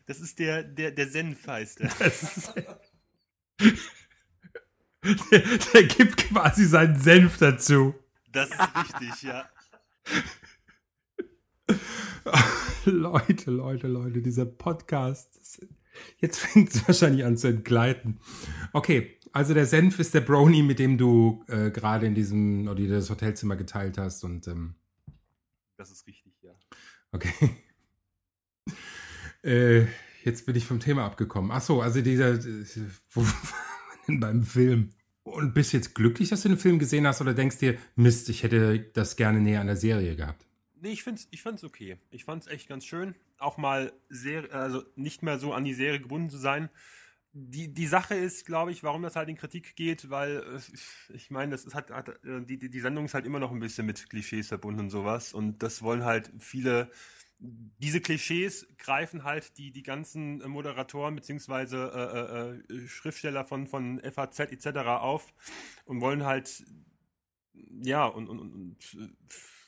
das 0.05 0.19
ist 0.19 0.39
der, 0.39 0.63
der, 0.63 0.91
der 0.91 1.07
Senf 1.09 1.47
heißt 1.47 1.79
er. 1.79 2.81
Der, 5.31 5.39
der 5.73 5.83
gibt 5.83 6.17
quasi 6.17 6.65
seinen 6.65 6.99
Senf 6.99 7.37
dazu. 7.37 7.95
Das 8.33 8.49
ist 8.49 8.59
richtig, 8.59 9.21
ja. 9.21 9.49
Leute, 12.83 13.51
Leute, 13.51 13.87
Leute, 13.87 14.21
dieser 14.21 14.45
Podcast. 14.45 15.65
Jetzt 16.19 16.39
fängt 16.39 16.73
es 16.73 16.87
wahrscheinlich 16.87 17.25
an 17.25 17.37
zu 17.37 17.47
entgleiten. 17.47 18.19
Okay, 18.73 19.16
also 19.37 19.53
der 19.53 19.67
Senf 19.67 19.99
ist 19.99 20.15
der 20.15 20.21
Brony, 20.21 20.63
mit 20.63 20.79
dem 20.79 20.97
du 20.97 21.45
äh, 21.47 21.69
gerade 21.69 22.07
in 22.07 22.15
diesem, 22.15 22.67
oder 22.67 22.83
das 22.87 23.11
Hotelzimmer 23.11 23.55
geteilt 23.55 23.99
hast. 23.99 24.23
Und 24.23 24.47
ähm, 24.47 24.73
Das 25.77 25.91
ist 25.91 26.07
richtig, 26.07 26.33
ja. 26.41 26.55
okay. 27.11 27.31
äh, 29.43 29.85
jetzt 30.23 30.47
bin 30.47 30.55
ich 30.55 30.65
vom 30.65 30.79
Thema 30.79 31.05
abgekommen. 31.05 31.51
Ach 31.51 31.61
so, 31.61 31.83
also 31.83 32.01
dieser, 32.01 32.43
wo 33.11 33.21
waren 33.21 33.53
wir 33.91 34.05
denn 34.07 34.19
beim 34.19 34.43
Film? 34.43 34.89
Und 35.21 35.53
bist 35.53 35.71
jetzt 35.71 35.93
glücklich, 35.93 36.29
dass 36.29 36.41
du 36.41 36.49
den 36.49 36.57
Film 36.57 36.79
gesehen 36.79 37.05
hast, 37.05 37.21
oder 37.21 37.35
denkst 37.35 37.59
dir, 37.59 37.77
Mist, 37.95 38.29
ich 38.29 38.41
hätte 38.41 38.79
das 38.93 39.17
gerne 39.17 39.39
näher 39.39 39.61
an 39.61 39.67
der 39.67 39.75
Serie 39.75 40.15
gehabt? 40.15 40.47
Nee, 40.81 40.93
ich 40.93 41.03
find's, 41.03 41.27
ich 41.29 41.43
fand's 41.43 41.63
okay. 41.63 41.97
Ich 42.09 42.23
fand's 42.23 42.47
echt 42.47 42.67
ganz 42.67 42.85
schön, 42.85 43.13
auch 43.37 43.57
mal 43.57 43.93
sehr, 44.09 44.51
also 44.51 44.83
nicht 44.95 45.21
mehr 45.21 45.37
so 45.37 45.53
an 45.53 45.63
die 45.63 45.75
Serie 45.75 45.99
gebunden 45.99 46.31
zu 46.31 46.37
sein. 46.37 46.69
Die, 47.39 47.71
die 47.71 47.85
Sache 47.85 48.15
ist, 48.15 48.47
glaube 48.47 48.71
ich, 48.71 48.81
warum 48.81 49.03
das 49.03 49.15
halt 49.15 49.29
in 49.29 49.35
Kritik 49.35 49.75
geht, 49.75 50.09
weil 50.09 50.37
äh, 50.37 51.13
ich 51.13 51.29
meine, 51.29 51.51
das 51.51 51.65
ist 51.65 51.75
halt, 51.75 51.91
hat, 51.91 52.09
äh, 52.25 52.41
die, 52.41 52.57
die 52.57 52.79
Sendung 52.79 53.05
ist 53.05 53.13
halt 53.13 53.25
immer 53.27 53.37
noch 53.37 53.51
ein 53.51 53.59
bisschen 53.59 53.85
mit 53.85 54.09
Klischees 54.09 54.47
verbunden 54.47 54.79
und 54.79 54.89
sowas. 54.89 55.33
Und 55.33 55.61
das 55.61 55.83
wollen 55.83 56.03
halt 56.03 56.31
viele, 56.39 56.89
diese 57.37 58.01
Klischees 58.01 58.67
greifen 58.79 59.23
halt 59.23 59.57
die, 59.59 59.71
die 59.71 59.83
ganzen 59.83 60.41
äh, 60.41 60.47
Moderatoren 60.47 61.13
beziehungsweise 61.15 62.59
äh, 62.69 62.73
äh, 62.73 62.87
Schriftsteller 62.87 63.45
von, 63.45 63.67
von 63.67 63.99
FAZ 63.99 64.39
etc. 64.39 64.67
auf 64.87 65.31
und 65.85 66.01
wollen 66.01 66.25
halt, 66.25 66.65
ja, 67.83 68.05
und, 68.07 68.29
und, 68.29 68.39
und, 68.39 68.77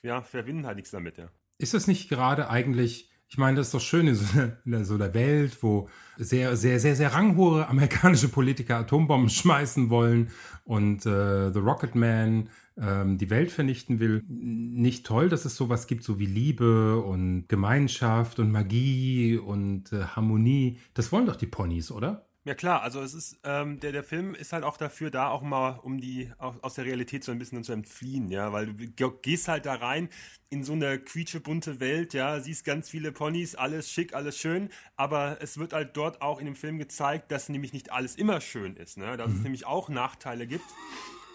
ja, 0.02 0.24
verbinden 0.24 0.66
halt 0.66 0.78
nichts 0.78 0.92
damit, 0.92 1.20
ja. 1.20 1.30
Ist 1.60 1.76
das 1.76 1.86
nicht 1.86 2.10
gerade 2.10 2.50
eigentlich, 2.50 3.12
ich 3.30 3.38
meine, 3.38 3.58
das 3.58 3.68
ist 3.68 3.74
doch 3.76 3.82
schön 3.82 4.08
in 4.08 4.16
so 4.16 4.26
in 4.66 4.86
so 4.86 4.96
einer 4.96 5.14
Welt, 5.14 5.58
wo 5.62 5.88
sehr, 6.18 6.58
sehr, 6.58 6.80
sehr, 6.80 6.96
sehr 6.96 7.14
ranghohe 7.14 7.68
amerikanische 7.68 8.28
Politiker 8.28 8.78
Atombomben 8.78 9.30
schmeißen 9.30 9.92
wollen 9.92 10.30
und 10.64 11.06
äh, 11.06 11.52
The 11.54 11.60
Rocket 11.60 11.94
Man 11.94 12.50
ähm, 12.82 13.20
die 13.20 13.30
Welt 13.30 13.52
vernichten 13.52 14.00
will. 14.00 14.24
Nicht 14.28 15.06
toll, 15.06 15.30
dass 15.30 15.46
es 15.46 15.56
sowas 15.56 15.86
gibt, 15.86 16.04
so 16.04 16.18
wie 16.18 16.26
Liebe 16.26 17.00
und 17.02 17.48
Gemeinschaft 17.48 18.40
und 18.40 18.52
Magie 18.52 19.38
und 19.38 19.94
äh, 19.94 20.04
Harmonie. 20.04 20.80
Das 20.96 21.12
wollen 21.12 21.28
doch 21.28 21.36
die 21.36 21.48
Ponys, 21.48 21.92
oder? 21.92 22.29
Ja 22.50 22.56
klar, 22.56 22.82
also 22.82 23.00
es 23.04 23.14
ist, 23.14 23.40
ähm, 23.44 23.80
der, 23.80 23.92
der 23.92 24.04
Film 24.04 24.34
ist 24.34 24.54
halt 24.54 24.64
auch 24.64 24.78
dafür 24.78 25.12
da, 25.12 25.30
auch 25.30 25.44
mal 25.44 25.80
um 25.84 26.02
die, 26.02 26.32
aus, 26.40 26.56
aus 26.64 26.74
der 26.74 26.86
Realität 26.86 27.24
so 27.24 27.32
ein 27.32 27.38
bisschen 27.38 27.64
zu 27.64 27.74
entfliehen, 27.74 28.32
ja, 28.32 28.52
weil 28.52 28.66
du 28.66 28.74
ge- 28.74 29.12
gehst 29.22 29.48
halt 29.48 29.68
da 29.68 29.76
rein 29.76 30.10
in 30.50 30.64
so 30.64 30.74
eine 30.74 30.98
quietschebunte 30.98 31.80
Welt, 31.80 32.16
ja, 32.16 32.40
siehst 32.40 32.66
ganz 32.66 32.90
viele 32.90 33.12
Ponys, 33.12 33.54
alles 33.54 33.92
schick, 33.92 34.16
alles 34.16 34.40
schön, 34.40 34.70
aber 34.96 35.38
es 35.42 35.60
wird 35.60 35.74
halt 35.74 35.96
dort 35.96 36.24
auch 36.24 36.40
in 36.40 36.46
dem 36.46 36.56
Film 36.56 36.80
gezeigt, 36.80 37.32
dass 37.32 37.50
nämlich 37.50 37.72
nicht 37.72 37.92
alles 37.92 38.16
immer 38.16 38.42
schön 38.42 38.76
ist, 38.78 38.98
ne, 38.98 39.16
dass 39.16 39.32
es 39.32 39.42
nämlich 39.42 39.68
auch 39.68 39.88
Nachteile 39.88 40.48
gibt. 40.48 40.66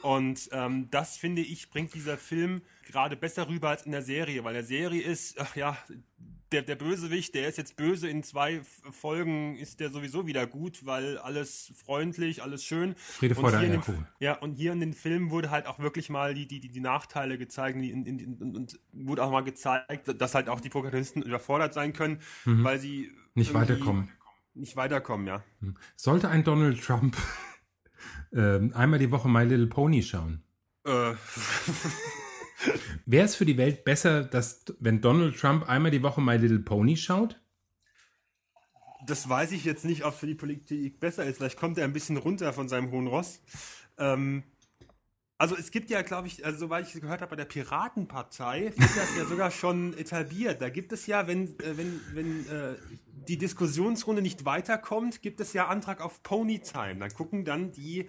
Und 0.03 0.49
ähm, 0.51 0.89
das 0.91 1.17
finde 1.17 1.43
ich, 1.43 1.71
bringt 1.71 1.95
dieser 1.95 2.19
Film 2.19 2.61
gerade 2.89 3.15
besser 3.15 3.47
rüber 3.49 3.69
als 3.69 3.87
in 3.87 3.93
der 3.93 4.03
Serie, 4.03 4.43
weil 4.43 4.55
der 4.55 4.65
Serie 4.65 5.03
ist, 5.03 5.41
ach 5.41 5.55
ja, 5.55 5.79
der, 6.55 6.63
der 6.63 6.77
Bösewicht, 6.77 7.35
der 7.35 7.49
ist 7.49 7.59
jetzt 7.59 7.77
böse, 7.77 8.09
in 8.09 8.23
zwei 8.23 8.63
Folgen 8.91 9.57
ist 9.57 9.81
der 9.81 9.91
sowieso 9.91 10.27
wieder 10.27 10.47
gut, 10.47 10.87
weil 10.87 11.19
alles 11.19 11.73
freundlich, 11.85 12.43
alles 12.43 12.65
schön. 12.65 12.95
Friede, 12.97 13.35
Und 13.35 13.43
Freude, 13.43 13.59
hier 13.59 13.75
in 13.75 13.81
dem-. 13.81 14.07
Ja, 14.21 14.39
und 14.39 14.55
hier 14.55 14.73
in 14.73 14.81
den 14.81 14.95
Filmen 14.95 15.31
wurde 15.31 15.51
halt 15.51 15.67
auch 15.67 15.79
wirklich 15.79 16.09
mal 16.09 16.35
die, 16.35 16.47
die, 16.47 16.61
die, 16.61 16.71
die 16.71 16.81
Nachteile 16.81 17.39
gezeigt 17.39 17.79
die 17.81 17.91
in, 17.91 18.07
in, 18.07 18.19
in, 18.19 18.35
und, 18.35 18.57
und 18.57 18.81
wurde 18.93 19.25
auch 19.25 19.31
mal 19.31 19.43
gezeigt, 19.43 20.21
dass 20.21 20.35
halt 20.35 20.49
auch 20.49 20.61
die 20.61 20.69
Protagonisten 20.69 21.23
überfordert 21.23 21.75
sein 21.75 21.93
können, 21.93 22.21
weil 22.45 22.79
sie 22.79 23.11
Mhm. 23.35 23.41
Nicht 23.41 23.55
weiterkommen. 23.55 24.11
Nicht 24.55 24.77
weiterkommen, 24.77 25.27
ja. 25.27 25.43
Sollte 25.97 26.29
ein 26.29 26.45
Donald 26.45 26.81
Trump 26.81 27.17
ähm, 28.33 28.73
einmal 28.75 29.01
die 29.01 29.11
Woche 29.11 29.29
My 29.29 29.43
Little 29.43 29.67
Pony 29.67 30.03
schauen? 30.03 30.43
Äh, 30.85 31.15
Wäre 33.07 33.25
es 33.25 33.37
für 33.37 33.45
die 33.45 33.57
Welt 33.57 33.85
besser, 33.85 34.25
dass, 34.25 34.65
wenn 34.81 35.01
Donald 35.01 35.39
Trump 35.39 35.69
einmal 35.69 35.91
die 35.91 36.03
Woche 36.03 36.21
My 36.21 36.37
Little 36.37 36.61
Pony 36.61 36.97
schaut? 36.97 37.41
Das 39.07 39.29
weiß 39.29 39.53
ich 39.53 39.65
jetzt 39.65 39.85
nicht, 39.85 40.05
ob 40.05 40.15
für 40.15 40.27
die 40.27 40.35
Politik 40.35 40.99
besser 40.99 41.25
ist. 41.25 41.37
Vielleicht 41.37 41.59
kommt 41.59 41.77
er 41.79 41.85
ein 41.85 41.93
bisschen 41.93 42.17
runter 42.17 42.53
von 42.53 42.69
seinem 42.69 42.91
hohen 42.91 43.07
Ross. 43.07 43.41
Ähm, 43.99 44.45
also 45.37 45.57
es 45.57 45.71
gibt 45.71 45.91
ja, 45.91 46.03
glaube 46.03 46.29
ich, 46.29 46.45
also 46.45 46.59
soweit 46.59 46.87
ich 46.87 47.01
gehört 47.01 47.21
habe, 47.21 47.31
bei 47.31 47.37
der 47.37 47.45
Piratenpartei 47.45 48.73
wird 48.77 48.91
das 48.97 49.17
ja 49.19 49.25
sogar 49.25 49.51
schon 49.51 49.97
etabliert. 49.99 50.61
Da 50.61 50.69
gibt 50.69 50.93
es 50.93 51.07
ja, 51.07 51.27
wenn, 51.27 51.59
äh, 51.61 51.77
wenn, 51.77 52.01
wenn 52.13 52.49
äh, 52.49 52.77
die 53.29 53.39
Diskussionsrunde 53.39 54.23
nicht 54.23 54.45
weiterkommt, 54.45 55.23
gibt 55.23 55.41
es 55.41 55.53
ja 55.53 55.67
Antrag 55.67 56.01
auf 56.01 56.23
Pony-Time. 56.23 56.97
Dann 56.97 57.11
gucken 57.11 57.45
dann 57.45 57.73
die 57.73 58.09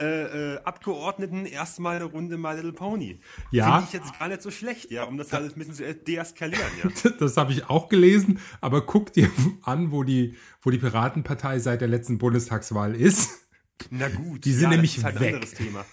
äh, 0.00 0.54
äh, 0.54 0.58
Abgeordneten 0.64 1.46
erstmal 1.46 1.96
eine 1.96 2.04
Runde 2.04 2.36
My 2.36 2.54
Little 2.54 2.74
Pony. 2.74 3.20
Ja. 3.50 3.78
Finde 3.78 3.84
ich 3.86 3.92
jetzt 3.94 4.18
gar 4.18 4.28
nicht 4.28 4.42
so 4.42 4.50
schlecht, 4.50 4.90
ja, 4.90 5.04
um 5.04 5.16
das 5.16 5.32
alles 5.32 5.54
ein 5.54 5.58
bisschen 5.58 5.74
zu 5.74 5.94
deeskalieren, 5.94 6.70
ja. 6.82 7.10
Das 7.18 7.38
habe 7.38 7.52
ich 7.52 7.70
auch 7.70 7.88
gelesen, 7.88 8.38
aber 8.60 8.84
guck 8.84 9.14
dir 9.14 9.30
an, 9.62 9.92
wo 9.92 10.02
die, 10.02 10.36
wo 10.60 10.70
die 10.70 10.78
Piratenpartei 10.78 11.58
seit 11.58 11.80
der 11.80 11.88
letzten 11.88 12.18
Bundestagswahl 12.18 12.94
ist. 12.94 13.48
Na 13.90 14.08
gut. 14.08 14.44
Die 14.44 14.52
sind 14.52 14.64
ja, 14.64 14.68
nämlich 14.70 14.96
das 14.96 14.98
ist 14.98 15.04
halt 15.04 15.20
weg. 15.20 15.28
ein 15.28 15.34
anderes 15.36 15.54
Thema. 15.54 15.86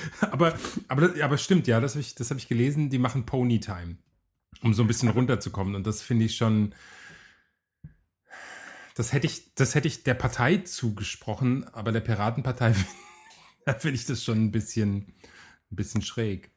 Aber, 0.20 0.58
aber, 0.88 1.14
aber 1.22 1.38
stimmt, 1.38 1.66
ja, 1.66 1.80
das 1.80 1.94
habe 1.94 2.00
ich, 2.00 2.14
hab 2.18 2.36
ich 2.36 2.48
gelesen, 2.48 2.90
die 2.90 2.98
machen 2.98 3.26
Pony-Time, 3.26 3.96
um 4.62 4.74
so 4.74 4.82
ein 4.82 4.88
bisschen 4.88 5.08
runterzukommen. 5.08 5.74
Und 5.74 5.86
das 5.86 6.02
finde 6.02 6.24
ich 6.24 6.36
schon. 6.36 6.74
Das 8.94 9.12
hätte 9.12 9.26
ich, 9.26 9.54
das 9.54 9.74
hätte 9.74 9.86
ich 9.86 10.02
der 10.02 10.14
Partei 10.14 10.58
zugesprochen, 10.58 11.68
aber 11.72 11.92
der 11.92 12.00
Piratenpartei 12.00 12.74
finde 13.78 13.94
ich 13.94 14.06
das 14.06 14.24
schon 14.24 14.44
ein 14.44 14.50
bisschen, 14.50 15.14
ein 15.70 15.76
bisschen 15.76 16.02
schräg. 16.02 16.50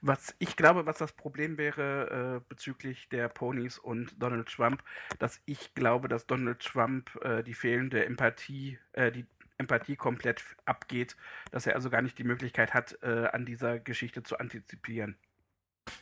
Was 0.00 0.34
ich 0.40 0.56
glaube, 0.56 0.86
was 0.86 0.98
das 0.98 1.12
Problem 1.12 1.58
wäre 1.58 2.40
äh, 2.40 2.44
bezüglich 2.48 3.08
der 3.10 3.28
Ponys 3.28 3.78
und 3.78 4.20
Donald 4.20 4.48
Trump, 4.48 4.82
dass 5.20 5.40
ich 5.44 5.74
glaube, 5.74 6.08
dass 6.08 6.26
Donald 6.26 6.58
Trump 6.58 7.14
äh, 7.22 7.44
die 7.44 7.54
fehlende 7.54 8.04
Empathie, 8.04 8.80
äh, 8.92 9.12
die 9.12 9.24
Empathie 9.58 9.96
komplett 9.96 10.42
abgeht, 10.64 11.16
dass 11.50 11.66
er 11.66 11.74
also 11.74 11.90
gar 11.90 12.02
nicht 12.02 12.18
die 12.18 12.24
Möglichkeit 12.24 12.74
hat, 12.74 12.98
äh, 13.02 13.28
an 13.32 13.44
dieser 13.44 13.78
Geschichte 13.78 14.22
zu 14.22 14.38
antizipieren. 14.38 15.16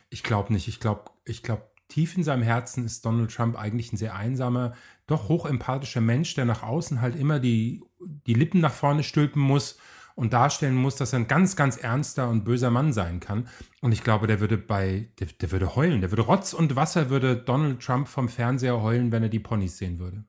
Ich 0.09 0.23
glaube 0.23 0.53
nicht. 0.53 0.67
Ich 0.67 0.79
glaube, 0.79 1.11
ich 1.25 1.43
glaube, 1.43 1.63
tief 1.87 2.15
in 2.15 2.23
seinem 2.23 2.43
Herzen 2.43 2.85
ist 2.85 3.05
Donald 3.05 3.33
Trump 3.33 3.57
eigentlich 3.57 3.91
ein 3.91 3.97
sehr 3.97 4.15
einsamer, 4.15 4.73
doch 5.07 5.27
hochempathischer 5.27 6.01
Mensch, 6.01 6.35
der 6.35 6.45
nach 6.45 6.63
außen 6.63 7.01
halt 7.01 7.15
immer 7.15 7.39
die, 7.39 7.83
die 7.99 8.33
Lippen 8.33 8.61
nach 8.61 8.73
vorne 8.73 9.03
stülpen 9.03 9.41
muss 9.41 9.77
und 10.15 10.33
darstellen 10.33 10.75
muss, 10.75 10.95
dass 10.95 11.13
er 11.13 11.19
ein 11.19 11.27
ganz, 11.27 11.55
ganz 11.55 11.77
ernster 11.77 12.29
und 12.29 12.43
böser 12.43 12.69
Mann 12.69 12.93
sein 12.93 13.19
kann. 13.19 13.47
Und 13.81 13.91
ich 13.91 14.03
glaube, 14.03 14.27
der 14.27 14.39
würde 14.39 14.57
bei, 14.57 15.09
der, 15.19 15.27
der 15.27 15.51
würde 15.51 15.75
heulen, 15.75 16.01
der 16.01 16.11
würde 16.11 16.23
Rotz 16.23 16.53
und 16.53 16.75
Wasser 16.75 17.09
würde 17.09 17.35
Donald 17.35 17.81
Trump 17.81 18.07
vom 18.07 18.29
Fernseher 18.29 18.81
heulen, 18.81 19.11
wenn 19.11 19.23
er 19.23 19.29
die 19.29 19.39
Ponys 19.39 19.77
sehen 19.77 19.99
würde. 19.99 20.23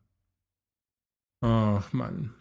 Ach, 1.42 1.92
Mann. 1.92 2.34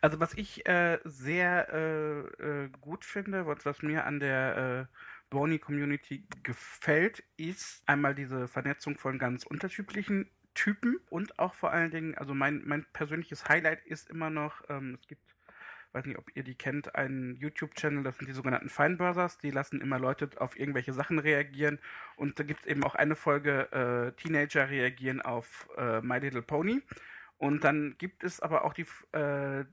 Also 0.00 0.20
was 0.20 0.34
ich 0.34 0.66
äh, 0.66 0.98
sehr 1.04 1.68
äh, 1.72 2.64
äh, 2.64 2.68
gut 2.80 3.04
finde, 3.04 3.46
was, 3.46 3.64
was 3.64 3.82
mir 3.82 4.04
an 4.04 4.20
der 4.20 4.88
äh, 4.90 4.96
Brony-Community 5.30 6.26
gefällt, 6.42 7.24
ist 7.36 7.82
einmal 7.86 8.14
diese 8.14 8.48
Vernetzung 8.48 8.98
von 8.98 9.18
ganz 9.18 9.44
unterschiedlichen 9.44 10.30
Typen 10.54 10.98
und 11.10 11.38
auch 11.38 11.54
vor 11.54 11.72
allen 11.72 11.90
Dingen, 11.90 12.14
also 12.16 12.34
mein, 12.34 12.62
mein 12.64 12.86
persönliches 12.92 13.48
Highlight 13.48 13.84
ist 13.86 14.08
immer 14.08 14.30
noch, 14.30 14.62
ähm, 14.68 14.96
es 15.00 15.08
gibt 15.08 15.34
weiß 15.94 16.06
nicht, 16.06 16.18
ob 16.18 16.28
ihr 16.34 16.42
die 16.42 16.56
kennt, 16.56 16.96
einen 16.96 17.36
YouTube-Channel, 17.36 18.02
das 18.02 18.18
sind 18.18 18.28
die 18.28 18.32
sogenannten 18.32 18.68
Feinbörsers, 18.68 19.38
die 19.38 19.50
lassen 19.50 19.80
immer 19.80 19.98
Leute 19.98 20.28
auf 20.38 20.58
irgendwelche 20.58 20.92
Sachen 20.92 21.20
reagieren. 21.20 21.78
Und 22.16 22.38
da 22.38 22.42
gibt 22.42 22.62
es 22.62 22.66
eben 22.66 22.82
auch 22.82 22.96
eine 22.96 23.14
Folge, 23.14 23.70
äh, 23.72 24.20
Teenager 24.20 24.68
reagieren 24.68 25.22
auf 25.22 25.68
äh, 25.78 26.00
My 26.00 26.18
Little 26.18 26.42
Pony 26.42 26.82
und 27.44 27.62
dann 27.62 27.94
gibt 27.98 28.24
es 28.24 28.40
aber 28.40 28.64
auch 28.64 28.72
die, 28.72 28.86
äh, 29.12 29.66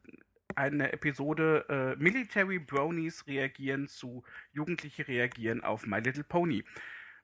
eine 0.55 0.91
Episode, 0.91 1.65
äh, 1.69 2.03
Military 2.03 2.59
Bronies 2.59 3.25
reagieren 3.27 3.87
zu 3.87 4.23
Jugendliche 4.51 5.07
reagieren 5.07 5.63
auf 5.63 5.87
My 5.87 5.99
Little 5.99 6.25
Pony. 6.25 6.65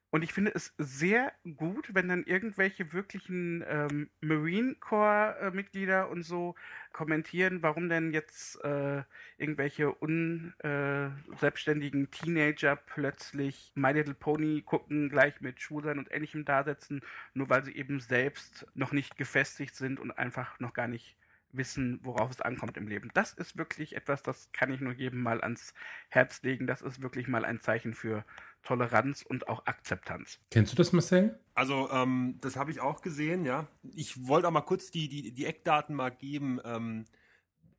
Und 0.09 0.23
ich 0.23 0.31
finde 0.31 0.55
es 0.55 0.73
sehr 0.77 1.33
gut, 1.57 1.93
wenn 1.93 2.07
dann 2.07 2.23
irgendwelche 2.23 2.93
wirklichen 2.93 3.61
ähm, 3.67 4.09
Marine 4.21 4.75
Corps-Mitglieder 4.75 6.09
und 6.09 6.23
so 6.23 6.55
kommentieren, 6.93 7.61
warum 7.61 7.89
denn 7.89 8.13
jetzt 8.13 8.63
äh, 8.63 9.03
irgendwelche 9.37 9.91
unselbstständigen 9.91 12.09
Teenager 12.09 12.77
plötzlich 12.77 13.73
My 13.75 13.91
Little 13.91 14.13
Pony 14.13 14.61
gucken, 14.61 15.09
gleich 15.09 15.41
mit 15.41 15.61
Schwulsein 15.61 15.99
und 15.99 16.09
Ähnlichem 16.09 16.45
dasetzen, 16.45 17.01
nur 17.33 17.49
weil 17.49 17.65
sie 17.65 17.75
eben 17.75 17.99
selbst 17.99 18.65
noch 18.75 18.93
nicht 18.93 19.17
gefestigt 19.17 19.75
sind 19.75 19.99
und 19.99 20.11
einfach 20.11 20.57
noch 20.59 20.73
gar 20.73 20.87
nicht 20.87 21.17
wissen, 21.51 21.99
worauf 22.03 22.31
es 22.31 22.41
ankommt 22.41 22.77
im 22.77 22.87
Leben. 22.87 23.09
Das 23.13 23.33
ist 23.33 23.57
wirklich 23.57 23.95
etwas, 23.95 24.23
das 24.23 24.51
kann 24.51 24.71
ich 24.71 24.79
nur 24.79 24.93
jedem 24.93 25.21
mal 25.21 25.41
ans 25.41 25.73
Herz 26.09 26.41
legen. 26.43 26.67
Das 26.67 26.81
ist 26.81 27.01
wirklich 27.01 27.27
mal 27.27 27.45
ein 27.45 27.59
Zeichen 27.59 27.93
für 27.93 28.25
Toleranz 28.67 29.21
und 29.21 29.47
auch 29.47 29.65
Akzeptanz. 29.65 30.39
Kennst 30.51 30.73
du 30.73 30.75
das, 30.75 30.91
Marcel? 30.91 31.39
Also, 31.53 31.89
ähm, 31.89 32.37
das 32.41 32.57
habe 32.57 32.69
ich 32.69 32.81
auch 32.81 33.01
gesehen, 33.01 33.45
ja. 33.45 33.67
Ich 33.95 34.27
wollte 34.27 34.47
auch 34.49 34.51
mal 34.51 34.61
kurz 34.61 34.91
die, 34.91 35.07
die, 35.07 35.31
die 35.31 35.45
Eckdaten 35.45 35.95
mal 35.95 36.09
geben. 36.09 36.59
Ähm, 36.65 37.05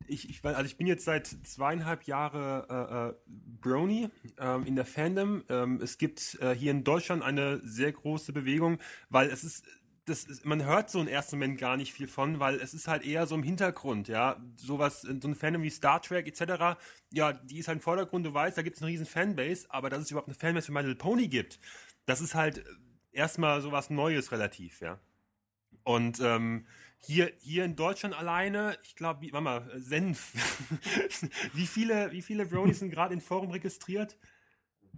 ich, 0.07 0.30
ich, 0.30 0.42
also 0.42 0.64
ich 0.64 0.78
bin 0.78 0.87
jetzt 0.87 1.04
seit 1.04 1.26
zweieinhalb 1.26 2.04
Jahre 2.04 2.66
äh, 2.71 3.09
äh, 3.11 3.35
Brony 3.61 4.09
ähm, 4.38 4.64
in 4.64 4.76
der 4.76 4.87
Fandom. 4.87 5.45
Ähm, 5.50 5.78
es 5.83 5.99
gibt 5.99 6.38
äh, 6.40 6.54
hier 6.54 6.71
in 6.71 6.85
Deutschland 6.85 7.23
eine 7.23 7.59
sehr 7.59 7.92
große 7.92 8.33
Bewegung, 8.33 8.78
weil 9.11 9.28
es 9.28 9.45
ist 9.45 9.66
das 10.08 10.24
ist, 10.24 10.44
man 10.44 10.64
hört 10.64 10.90
so 10.90 11.00
im 11.00 11.08
ersten 11.08 11.36
Moment 11.36 11.58
gar 11.58 11.76
nicht 11.76 11.92
viel 11.92 12.08
von, 12.08 12.40
weil 12.40 12.56
es 12.56 12.74
ist 12.74 12.88
halt 12.88 13.04
eher 13.04 13.26
so 13.26 13.34
im 13.34 13.42
Hintergrund, 13.42 14.08
ja. 14.08 14.36
Sowas, 14.56 15.02
so 15.02 15.28
ein 15.28 15.34
Fandom 15.34 15.62
wie 15.62 15.70
Star 15.70 16.00
Trek 16.00 16.26
etc., 16.26 16.78
ja, 17.12 17.32
die 17.32 17.58
ist 17.58 17.68
halt 17.68 17.78
im 17.78 17.82
Vordergrund, 17.82 18.26
du 18.26 18.34
weißt, 18.34 18.56
da 18.56 18.62
gibt 18.62 18.76
es 18.76 18.82
eine 18.82 18.90
riesen 18.90 19.06
Fanbase, 19.06 19.66
aber 19.70 19.90
dass 19.90 20.00
es 20.02 20.10
überhaupt 20.10 20.28
eine 20.28 20.34
Fanbase 20.34 20.66
für 20.66 20.72
My 20.72 20.80
Little 20.80 20.96
Pony 20.96 21.28
gibt, 21.28 21.58
das 22.06 22.20
ist 22.20 22.34
halt 22.34 22.64
erstmal 23.12 23.60
sowas 23.60 23.90
Neues 23.90 24.32
relativ, 24.32 24.80
ja. 24.80 24.98
Und 25.84 26.20
ähm, 26.20 26.66
hier, 27.00 27.32
hier 27.38 27.64
in 27.64 27.76
Deutschland 27.76 28.14
alleine, 28.14 28.76
ich 28.82 28.96
glaube, 28.96 29.26
warte 29.32 29.44
mal, 29.44 29.70
Senf. 29.80 30.32
wie 31.54 31.66
viele, 31.66 32.12
wie 32.12 32.22
viele 32.22 32.46
Bronies 32.46 32.80
sind 32.80 32.90
gerade 32.90 33.14
in 33.14 33.20
Forum 33.20 33.50
registriert? 33.50 34.16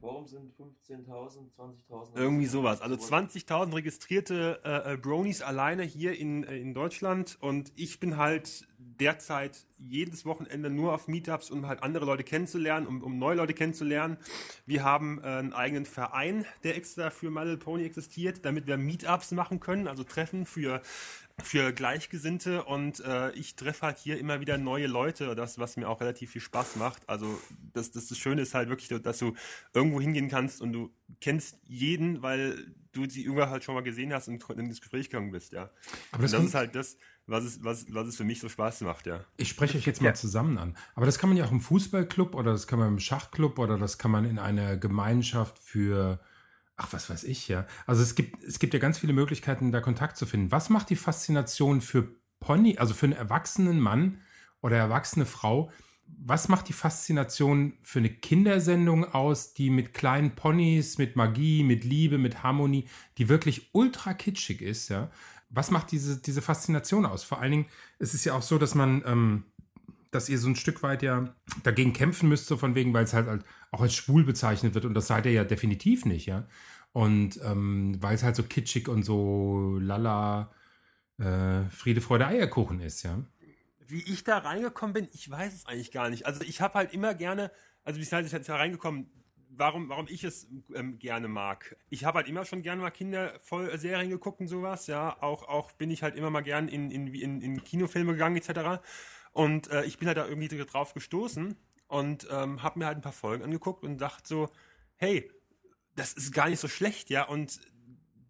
Forum 0.01 0.27
sind 0.27 0.53
15.000, 0.57 1.51
20.000. 1.91 2.17
Irgendwie 2.17 2.47
sowas. 2.47 2.81
Also 2.81 2.97
20.000 2.97 3.75
registrierte 3.75 4.61
äh, 4.65 4.95
äh, 4.95 4.97
Bronies 4.97 5.43
alleine 5.43 5.83
hier 5.83 6.19
in, 6.19 6.45
äh, 6.45 6.57
in 6.57 6.73
Deutschland. 6.73 7.37
Und 7.41 7.71
ich 7.77 8.01
bin 8.01 8.17
halt 8.17 8.67
derzeit 8.79 9.67
jedes 9.79 10.25
Wochenende 10.25 10.71
nur 10.71 10.95
auf 10.95 11.07
Meetups, 11.07 11.51
um 11.51 11.67
halt 11.67 11.83
andere 11.83 12.07
Leute 12.07 12.25
kennenzulernen, 12.25 12.87
um, 12.87 13.03
um 13.03 13.19
neue 13.19 13.37
Leute 13.37 13.53
kennenzulernen. 13.53 14.17
Wir 14.65 14.85
haben 14.85 15.21
äh, 15.23 15.27
einen 15.27 15.53
eigenen 15.53 15.85
Verein, 15.85 16.47
der 16.65 16.77
extra 16.77 17.11
für 17.11 17.31
My 17.31 17.41
Little 17.41 17.59
Pony 17.59 17.85
existiert, 17.85 18.45
damit 18.45 18.67
wir 18.67 18.79
Meetups 18.79 19.33
machen 19.33 19.61
können, 19.61 19.87
also 19.87 20.03
Treffen 20.03 20.47
für 20.47 20.81
für 21.45 21.73
Gleichgesinnte 21.73 22.65
und 22.65 23.01
äh, 23.01 23.33
ich 23.33 23.57
treffe 23.57 23.87
halt 23.87 23.99
hier 23.99 24.19
immer 24.19 24.41
wieder 24.41 24.59
neue 24.59 24.87
Leute, 24.87 25.35
das 25.35 25.59
was 25.59 25.77
mir 25.77 25.89
auch 25.89 26.01
relativ 26.01 26.31
viel 26.31 26.41
Spaß 26.41 26.77
macht. 26.77 27.09
Also 27.09 27.41
das, 27.73 27.91
das, 27.91 28.09
das 28.09 28.19
Schöne 28.19 28.43
ist 28.43 28.55
halt 28.55 28.69
wirklich, 28.69 28.89
dass 29.03 29.19
du 29.19 29.35
irgendwo 29.73 30.01
hingehen 30.01 30.29
kannst 30.29 30.61
und 30.61 30.73
du 30.73 30.91
kennst 31.21 31.59
jeden, 31.65 32.23
weil 32.23 32.75
du 32.93 33.09
sie 33.09 33.25
irgendwann 33.25 33.51
halt 33.51 33.65
schon 33.65 33.75
mal 33.75 33.83
gesehen 33.83 34.13
hast 34.13 34.29
und 34.29 34.43
in 34.51 34.69
das 34.69 34.81
Gespräch 34.81 35.11
gegangen 35.11 35.31
bist, 35.31 35.53
ja. 35.53 35.71
Aber 36.13 36.23
das, 36.23 36.33
und 36.35 36.41
das 36.41 36.49
ist 36.49 36.55
halt 36.55 36.75
das, 36.75 36.97
was 37.27 37.45
es, 37.45 37.63
was, 37.63 37.87
was 37.91 38.09
es 38.09 38.17
für 38.17 38.25
mich 38.25 38.41
so 38.41 38.49
Spaß 38.49 38.81
macht, 38.81 39.07
ja. 39.07 39.25
ich 39.37 39.49
spreche 39.49 39.79
euch 39.79 39.87
jetzt 39.87 40.01
mal 40.01 40.09
Ja. 40.09 40.15
zusammen 40.15 40.59
an. 40.59 40.77
Aber 40.95 41.07
das 41.07 41.19
kann 41.19 41.31
man 41.31 41.37
ja 41.37 41.45
auch 41.45 41.53
im 41.53 41.61
Fußballclub 41.61 42.35
oder 42.35 42.53
das 42.53 42.67
kann 42.67 42.79
man 42.81 42.89
im 42.89 42.99
Schachclub 42.99 43.59
oder 43.59 43.79
das 43.79 43.99
kann 43.99 44.11
man 44.11 44.25
in 44.25 44.39
einer 44.39 44.77
Gemeinschaft 44.77 45.59
für, 45.59 46.19
ach, 46.81 46.93
was 46.93 47.11
weiß 47.11 47.25
ich, 47.25 47.47
ja. 47.49 47.67
Also 47.87 48.03
es 48.03 48.15
gibt, 48.15 48.43
es 48.43 48.59
gibt 48.59 48.73
ja 48.73 48.81
ganz 48.81 48.99
viele 48.99 49.13
Möglichkeiten, 49.13 49.71
da 49.71 49.81
Kontakt 49.81 50.17
zu 50.17 50.25
finden. 50.25 50.51
Was 50.51 50.71
macht 50.71 50.89
die 50.89 50.97
Faszination 50.97 51.83
für 51.83 52.09
Pony, 52.41 52.79
also 52.79 52.95
für 52.95 53.05
einen 53.05 53.13
erwachsenen 53.13 53.79
Mann 53.81 54.23
oder 54.63 54.79
erwachsene 54.79 55.27
Frau, 55.27 55.71
was 56.07 56.49
macht 56.49 56.69
die 56.69 56.73
Faszination 56.73 57.75
für 57.83 57.99
eine 57.99 58.09
Kindersendung 58.09 59.05
aus, 59.05 59.53
die 59.53 59.69
mit 59.69 59.93
kleinen 59.93 60.35
Ponys, 60.35 60.97
mit 60.97 61.17
Magie, 61.17 61.63
mit 61.65 61.85
Liebe, 61.85 62.17
mit 62.17 62.43
Harmonie, 62.43 62.89
die 63.19 63.29
wirklich 63.29 63.69
ultra 63.73 64.15
kitschig 64.15 64.63
ist, 64.63 64.89
ja? 64.89 65.11
Was 65.51 65.71
macht 65.71 65.91
diese, 65.91 66.23
diese 66.23 66.43
Faszination 66.43 67.05
aus? 67.05 67.25
Vor 67.25 67.41
allen 67.41 67.51
Dingen, 67.51 67.67
es 67.99 68.15
ist 68.15 68.25
ja 68.25 68.35
auch 68.35 68.43
so, 68.43 68.57
dass 68.57 68.75
man, 68.75 69.03
ähm, 69.05 69.45
dass 70.11 70.29
ihr 70.29 70.39
so 70.39 70.49
ein 70.49 70.57
Stück 70.57 70.83
weit 70.83 71.03
ja 71.03 71.35
dagegen 71.63 71.93
kämpfen 71.93 72.29
müsst, 72.29 72.47
so 72.47 72.57
von 72.57 72.75
wegen, 72.75 72.93
weil 72.93 73.05
es 73.05 73.15
halt, 73.15 73.45
auch 73.71 73.81
als 73.81 73.95
schwul 73.95 74.25
bezeichnet 74.25 74.75
wird 74.75 74.85
und 74.85 74.95
das 74.95 75.07
seid 75.07 75.27
ihr 75.27 75.33
ja 75.33 75.45
definitiv 75.45 76.05
nicht, 76.05 76.27
ja? 76.27 76.47
Und 76.93 77.41
ähm, 77.45 77.97
weil 78.01 78.17
es 78.17 78.25
halt 78.25 78.35
so 78.35 78.43
kitschig 78.43 78.89
und 78.89 79.05
so 79.05 79.79
lala 79.81 80.51
äh, 81.19 81.65
Friede, 81.71 82.01
Freude, 82.01 82.27
Eierkuchen 82.27 82.81
ist, 82.81 83.05
ja? 83.05 83.23
Wie 83.87 84.03
ich 84.03 84.25
da 84.25 84.39
reingekommen 84.39 84.95
bin, 84.95 85.09
ich 85.13 85.31
weiß 85.31 85.55
es 85.55 85.67
eigentlich 85.67 85.93
gar 85.93 86.11
nicht. 86.11 86.27
Also 86.27 86.43
ich 86.43 86.61
habe 86.61 86.75
halt 86.75 86.93
immer 86.93 87.15
gerne, 87.15 87.51
also 87.85 88.01
wie 88.01 88.05
ihr 88.05 88.21
jetzt 88.21 88.49
da 88.49 88.57
reingekommen, 88.57 89.11
warum, 89.51 89.89
warum 89.89 90.07
ich 90.09 90.25
es 90.25 90.49
ähm, 90.75 90.99
gerne 90.99 91.29
mag. 91.29 91.77
Ich 91.91 92.05
habe 92.05 92.19
halt 92.19 92.29
immer 92.29 92.45
schon 92.45 92.63
gerne 92.63 92.83
mal 92.83 92.91
Kinderserien 92.91 94.11
geguckt 94.11 94.41
und 94.41 94.49
sowas, 94.49 94.87
ja. 94.87 95.17
Auch, 95.23 95.49
auch 95.49 95.73
bin 95.73 95.91
ich 95.91 96.03
halt 96.03 96.17
immer 96.17 96.31
mal 96.31 96.43
gern 96.43 96.69
in, 96.69 96.91
in, 96.91 97.07
in, 97.09 97.41
in 97.41 97.65
Kinofilme 97.65 98.13
gegangen 98.13 98.37
etc. 98.37 98.83
Und 99.33 99.71
äh, 99.71 99.85
ich 99.85 99.99
bin 99.99 100.09
halt 100.09 100.19
da 100.19 100.27
irgendwie 100.27 100.49
drauf 100.49 100.95
gestoßen 100.95 101.57
und 101.89 102.27
ähm, 102.31 102.63
habe 102.63 102.79
mir 102.79 102.87
halt 102.87 102.99
ein 102.99 103.03
paar 103.03 103.13
Folgen 103.13 103.45
angeguckt 103.45 103.85
und 103.85 103.99
dachte 103.99 104.27
so, 104.27 104.51
hey, 104.97 105.31
das 105.97 106.13
ist 106.13 106.33
gar 106.33 106.49
nicht 106.49 106.61
so 106.61 106.69
schlecht, 106.69 107.11
ja. 107.11 107.25
Und 107.25 107.61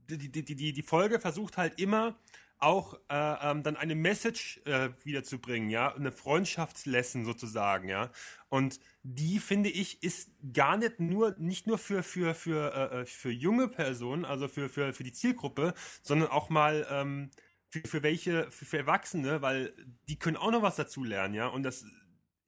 die, 0.09 0.31
die, 0.31 0.45
die, 0.45 0.73
die, 0.73 0.83
Folge 0.83 1.21
versucht 1.21 1.57
halt 1.57 1.79
immer 1.79 2.19
auch 2.59 2.95
äh, 3.09 3.51
ähm, 3.51 3.63
dann 3.63 3.77
eine 3.77 3.95
Message 3.95 4.61
äh, 4.65 4.91
wiederzubringen, 5.05 5.71
ja, 5.71 5.95
eine 5.95 6.13
Freundschaftslesson 6.13 7.25
sozusagen, 7.25 7.89
ja. 7.89 8.11
Und 8.49 8.81
die 9.03 9.39
finde 9.39 9.71
ich 9.71 10.03
ist 10.03 10.31
gar 10.53 10.77
nicht 10.77 11.01
nur 11.01 11.35
nicht 11.39 11.67
nur 11.67 11.79
für 11.79 12.03
für 12.03 12.35
für 12.35 12.75
äh, 12.75 13.01
äh, 13.01 13.07
für 13.07 13.31
junge 13.31 13.69
Personen, 13.69 14.25
also 14.25 14.49
für 14.49 14.69
für 14.69 14.93
für 14.93 15.05
die 15.05 15.13
Zielgruppe, 15.13 15.75
sondern 16.03 16.29
auch 16.29 16.51
mal 16.51 16.87
ähm, 16.91 17.31
für, 17.71 17.81
für 17.87 18.03
welche 18.03 18.51
für, 18.51 18.65
für 18.67 18.79
Erwachsene, 18.79 19.43
weil 19.43 19.75
die 20.09 20.19
können 20.19 20.37
auch 20.37 20.51
noch 20.51 20.63
was 20.63 20.77
dazu 20.77 21.05
lernen, 21.05 21.35
ja. 21.35 21.47
Und 21.47 21.63
das 21.63 21.85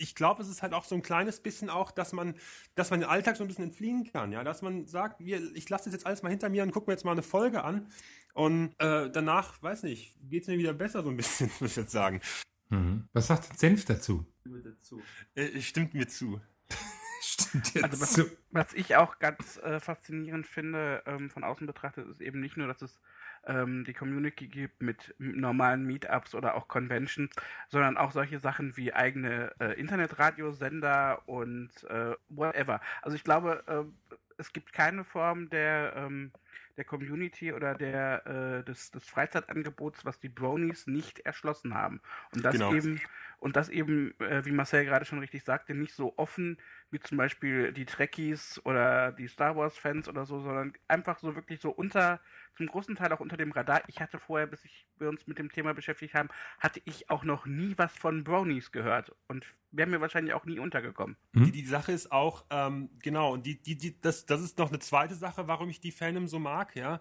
ich 0.02 0.16
glaube, 0.16 0.42
es 0.42 0.48
ist 0.48 0.62
halt 0.62 0.74
auch 0.74 0.84
so 0.84 0.96
ein 0.96 1.02
kleines 1.02 1.40
bisschen 1.40 1.70
auch, 1.70 1.92
dass 1.92 2.12
man, 2.12 2.34
dass 2.74 2.90
man 2.90 3.00
den 3.00 3.08
Alltag 3.08 3.36
so 3.36 3.44
ein 3.44 3.46
bisschen 3.46 3.64
entfliehen 3.64 4.10
kann, 4.12 4.32
ja, 4.32 4.42
dass 4.42 4.60
man 4.60 4.86
sagt, 4.86 5.20
wir, 5.20 5.40
ich 5.54 5.68
lasse 5.68 5.84
das 5.84 5.94
jetzt 5.94 6.06
alles 6.06 6.22
mal 6.22 6.30
hinter 6.30 6.48
mir 6.48 6.64
und 6.64 6.72
gucke 6.72 6.90
mir 6.90 6.94
jetzt 6.94 7.04
mal 7.04 7.12
eine 7.12 7.22
Folge 7.22 7.62
an 7.62 7.86
und 8.34 8.74
äh, 8.78 9.10
danach, 9.10 9.62
weiß 9.62 9.84
nicht, 9.84 10.16
geht's 10.28 10.48
mir 10.48 10.58
wieder 10.58 10.72
besser 10.74 11.02
so 11.02 11.10
ein 11.10 11.16
bisschen, 11.18 11.50
muss 11.60 11.70
ich 11.70 11.76
jetzt 11.76 11.92
sagen. 11.92 12.20
Mhm. 12.68 13.08
Was 13.12 13.28
sagt 13.28 13.58
Senf 13.58 13.84
dazu? 13.84 14.26
dazu. 14.44 15.00
Äh, 15.34 15.60
stimmt 15.60 15.94
mir 15.94 16.08
zu. 16.08 16.40
Stimmt 17.24 17.72
jetzt 17.74 17.84
Also 17.84 18.00
was, 18.00 18.12
so. 18.14 18.24
was 18.50 18.74
ich 18.74 18.96
auch 18.96 19.20
ganz 19.20 19.56
äh, 19.58 19.78
faszinierend 19.78 20.44
finde, 20.44 21.04
ähm, 21.06 21.30
von 21.30 21.44
außen 21.44 21.68
betrachtet, 21.68 22.08
ist 22.08 22.20
eben 22.20 22.40
nicht 22.40 22.56
nur, 22.56 22.66
dass 22.66 22.82
es 22.82 23.00
ähm, 23.46 23.84
die 23.84 23.94
Community 23.94 24.48
gibt 24.48 24.82
mit 24.82 25.14
normalen 25.18 25.84
Meetups 25.86 26.34
oder 26.34 26.54
auch 26.54 26.68
Conventions, 26.68 27.30
sondern 27.68 27.96
auch 27.96 28.12
solche 28.12 28.38
Sachen 28.38 28.76
wie 28.76 28.92
eigene 28.92 29.52
äh, 29.60 29.78
Internetradiosender 29.78 31.22
und 31.26 31.70
äh, 31.84 32.14
whatever. 32.28 32.80
Also 33.02 33.16
ich 33.16 33.24
glaube, 33.24 33.62
äh, 33.66 34.16
es 34.38 34.52
gibt 34.52 34.72
keine 34.72 35.04
Form 35.04 35.50
der 35.50 35.94
ähm, 35.96 36.32
der 36.76 36.84
Community 36.84 37.52
oder 37.52 37.74
der 37.74 38.26
äh, 38.26 38.64
des, 38.64 38.90
des 38.90 39.04
Freizeitangebots, 39.04 40.04
was 40.04 40.18
die 40.20 40.28
Bronies 40.28 40.86
nicht 40.86 41.20
erschlossen 41.20 41.74
haben. 41.74 42.00
Und 42.34 42.44
das 42.44 42.52
Genau. 42.54 42.72
eben, 42.72 43.00
und 43.38 43.56
das 43.56 43.68
eben, 43.68 44.18
äh, 44.20 44.44
wie 44.44 44.52
Marcel 44.52 44.84
gerade 44.84 45.04
schon 45.04 45.18
richtig 45.18 45.44
sagte, 45.44 45.74
nicht 45.74 45.94
so 45.94 46.14
offen 46.16 46.58
wie 46.92 47.00
zum 47.00 47.16
Beispiel 47.16 47.72
die 47.72 47.86
Trekkies 47.86 48.60
oder 48.64 49.12
die 49.12 49.26
Star 49.26 49.56
Wars-Fans 49.56 50.08
oder 50.08 50.26
so, 50.26 50.40
sondern 50.40 50.74
einfach 50.88 51.18
so 51.18 51.34
wirklich 51.34 51.60
so 51.60 51.70
unter, 51.70 52.20
zum 52.56 52.66
großen 52.66 52.94
Teil 52.96 53.12
auch 53.12 53.20
unter 53.20 53.38
dem 53.38 53.50
Radar. 53.50 53.82
Ich 53.88 54.00
hatte 54.00 54.18
vorher, 54.18 54.46
bis 54.46 54.64
ich, 54.64 54.86
wir 54.98 55.08
uns 55.08 55.26
mit 55.26 55.38
dem 55.38 55.50
Thema 55.50 55.72
beschäftigt 55.72 56.14
haben, 56.14 56.28
hatte 56.58 56.82
ich 56.84 57.08
auch 57.08 57.24
noch 57.24 57.46
nie 57.46 57.74
was 57.78 57.96
von 57.96 58.24
Bronies 58.24 58.72
gehört 58.72 59.14
und 59.26 59.46
wäre 59.70 59.88
mir 59.88 60.02
wahrscheinlich 60.02 60.34
auch 60.34 60.44
nie 60.44 60.58
untergekommen. 60.58 61.16
Hm? 61.32 61.44
Die, 61.46 61.52
die 61.52 61.64
Sache 61.64 61.92
ist 61.92 62.12
auch, 62.12 62.44
ähm, 62.50 62.90
genau, 63.02 63.32
und 63.32 63.46
die, 63.46 63.60
die, 63.60 63.76
die, 63.76 63.98
das, 64.00 64.26
das 64.26 64.42
ist 64.42 64.58
noch 64.58 64.68
eine 64.68 64.78
zweite 64.78 65.14
Sache, 65.14 65.48
warum 65.48 65.70
ich 65.70 65.80
die 65.80 65.92
Fandom 65.92 66.28
so 66.28 66.38
mag, 66.38 66.76
ja. 66.76 67.00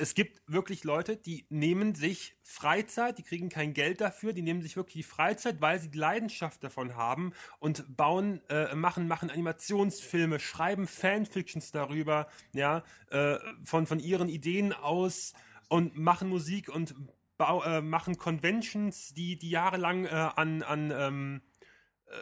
Es 0.00 0.14
gibt 0.14 0.40
wirklich 0.46 0.84
Leute, 0.84 1.16
die 1.16 1.44
nehmen 1.48 1.96
sich 1.96 2.36
Freizeit, 2.44 3.18
die 3.18 3.24
kriegen 3.24 3.48
kein 3.48 3.74
Geld 3.74 4.00
dafür, 4.00 4.32
die 4.32 4.42
nehmen 4.42 4.62
sich 4.62 4.76
wirklich 4.76 5.04
die 5.04 5.10
Freizeit, 5.10 5.60
weil 5.60 5.80
sie 5.80 5.90
die 5.90 5.98
Leidenschaft 5.98 6.62
davon 6.62 6.94
haben 6.94 7.32
und 7.58 7.96
bauen, 7.96 8.40
äh, 8.48 8.76
machen, 8.76 9.08
machen 9.08 9.28
Animationsfilme, 9.28 10.38
schreiben 10.38 10.86
Fanfictions 10.86 11.72
darüber, 11.72 12.28
ja, 12.52 12.84
äh, 13.10 13.38
von, 13.64 13.88
von 13.88 13.98
ihren 13.98 14.28
Ideen 14.28 14.72
aus 14.72 15.32
und 15.68 15.98
machen 15.98 16.28
Musik 16.28 16.68
und 16.68 16.94
bau, 17.36 17.64
äh, 17.64 17.82
machen 17.82 18.18
Conventions, 18.18 19.14
die, 19.14 19.36
die 19.36 19.50
jahrelang 19.50 20.04
äh, 20.04 20.10
an, 20.10 20.62
an 20.62 20.92
ähm, 20.92 21.42
äh, 22.06 22.12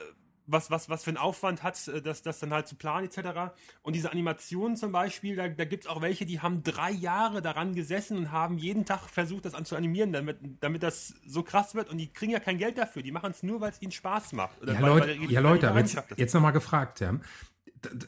was, 0.47 0.71
was, 0.71 0.89
was 0.89 1.05
für 1.05 1.11
einen 1.11 1.17
Aufwand 1.17 1.63
hat, 1.63 1.89
äh, 1.89 2.01
das, 2.01 2.23
das 2.23 2.39
dann 2.39 2.53
halt 2.53 2.67
zu 2.69 2.77
planen, 2.77 3.07
etc. 3.07 3.53
Und 3.83 3.95
diese 3.95 4.13
Animationen 4.13 4.77
zum 4.77 4.93
Beispiel, 4.93 5.37
da, 5.37 5.49
da 5.49 5.65
gibt 5.65 5.85
es 5.85 5.91
auch 5.91 6.01
welche, 6.03 6.27
die 6.27 6.41
haben 6.41 6.63
drei 6.63 6.91
Jahre 6.91 7.43
daran 7.43 7.75
gesessen 7.75 8.17
und 8.17 8.33
haben 8.33 8.59
jeden 8.59 8.85
Tag 8.85 9.01
versucht, 9.09 9.45
das 9.45 9.55
an 9.55 9.65
zu 9.65 9.77
animieren, 9.77 10.13
damit, 10.13 10.39
damit 10.61 10.83
das 10.83 11.15
so 11.27 11.43
krass 11.43 11.75
wird. 11.75 11.91
Und 11.91 11.99
die 11.99 12.13
kriegen 12.13 12.33
ja 12.33 12.41
kein 12.41 12.59
Geld 12.59 12.79
dafür. 12.79 13.03
Die 13.03 13.13
machen 13.13 13.31
es 13.31 13.43
nur, 13.43 13.61
weil 13.61 13.71
es 13.71 13.83
ihnen 13.83 13.93
Spaß 13.93 14.33
macht. 14.33 14.61
Oder 14.63 14.75
Ja, 14.75 14.83
weil- 14.83 14.89
Leute, 14.89 15.09
weil- 15.21 15.31
ja, 15.31 15.41
Leute 15.41 15.69
aber 15.71 15.81
jetzt, 15.81 15.97
jetzt 16.17 16.35
nochmal 16.35 16.53
gefragt, 16.53 17.01
ja. 17.01 17.19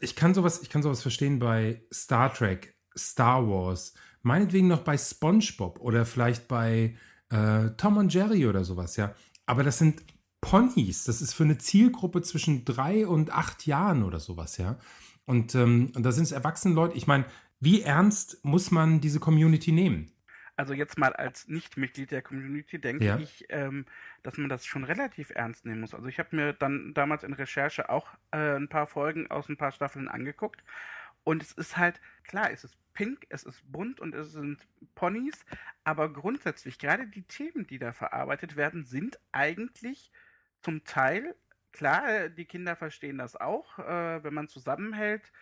Ich 0.01 0.17
kann 0.17 0.35
sowas, 0.35 0.63
ich 0.63 0.71
kann 0.71 0.83
sowas 0.83 1.03
verstehen 1.03 1.39
bei 1.39 1.83
Star 1.93 2.33
Trek, 2.33 2.75
Star 2.97 3.47
Wars, 3.49 3.95
meinetwegen 4.23 4.67
noch 4.69 4.81
bei 4.83 4.97
SpongeBob 4.99 5.79
oder 5.81 6.05
vielleicht 6.05 6.49
bei 6.49 6.97
äh, 7.31 7.71
Tom 7.77 7.99
und 7.99 8.13
Jerry 8.13 8.47
oder 8.47 8.65
sowas, 8.65 8.97
ja. 8.97 9.15
Aber 9.47 9.63
das 9.63 9.79
sind 9.79 10.03
Ponys, 10.41 11.05
das 11.05 11.21
ist 11.21 11.35
für 11.35 11.45
eine 11.45 11.59
Zielgruppe 11.59 12.23
zwischen 12.23 12.65
drei 12.65 13.07
und 13.07 13.31
acht 13.33 13.67
Jahren 13.67 14.03
oder 14.05 14.21
sowas, 14.21 14.57
ja. 14.57 14.79
Und, 15.27 15.55
ähm, 15.55 15.93
und 15.95 16.03
da 16.05 16.13
sind 16.13 16.25
es 16.25 16.33
erwachsene 16.33 16.75
Leute. 16.75 16.97
Ich 16.97 17.07
meine, 17.07 17.27
wie 17.61 17.83
ernst 17.83 18.45
muss 18.45 18.71
man 18.71 19.01
diese 19.01 19.21
Community 19.21 19.73
nehmen? 19.73 20.11
Also 20.57 20.75
jetzt 20.75 20.99
mal 20.99 21.13
als 21.13 21.47
Nicht-Mitglied 21.49 22.11
der 22.11 22.23
Community 22.23 22.81
denke 22.81 23.05
Ja. 23.05 23.17
ich, 23.19 23.45
ähm, 23.49 23.85
dass 24.23 24.39
man 24.39 24.49
das 24.49 24.67
schon 24.67 24.85
relativ 24.85 25.31
ernst 25.31 25.65
nehmen 25.67 25.81
muss. 25.83 25.95
Also 25.95 26.07
ich 26.09 26.19
habe 26.19 26.35
mir 26.35 26.53
dann 26.53 26.95
damals 26.95 27.23
in 27.23 27.33
Recherche 27.33 27.91
auch 27.91 28.09
äh, 28.33 28.57
ein 28.57 28.69
paar 28.69 28.87
Folgen 28.87 29.31
aus 29.31 29.49
ein 29.49 29.57
paar 29.57 29.71
Staffeln 29.73 30.09
angeguckt 30.09 30.65
und 31.25 31.43
es 31.43 31.53
ist 31.53 31.77
halt, 31.77 32.01
klar, 32.25 32.51
es 32.51 32.65
ist 32.65 32.77
pink, 32.95 33.27
es 33.29 33.45
ist 33.45 33.63
bunt 33.71 34.01
und 34.01 34.15
es 34.15 34.33
sind 34.33 34.67
Ponys, 34.97 35.45
aber 35.85 36.13
grundsätzlich, 36.13 36.79
gerade 36.79 37.07
die 37.07 37.23
Themen, 37.23 37.67
die 37.67 37.79
da 37.79 37.93
verarbeitet 37.93 38.57
werden, 38.57 38.85
sind 38.85 39.19
eigentlich 39.31 40.11
zum 40.63 40.85
Teil, 40.85 41.35
klar, 41.73 42.29
die 42.29 42.45
Kinder 42.45 42.77
verstehen 42.77 43.19
das 43.19 43.37
auch, 43.37 43.79
äh, 43.79 44.23
wenn 44.23 44.35
man 44.35 44.49
zusammenhält, 44.49 45.33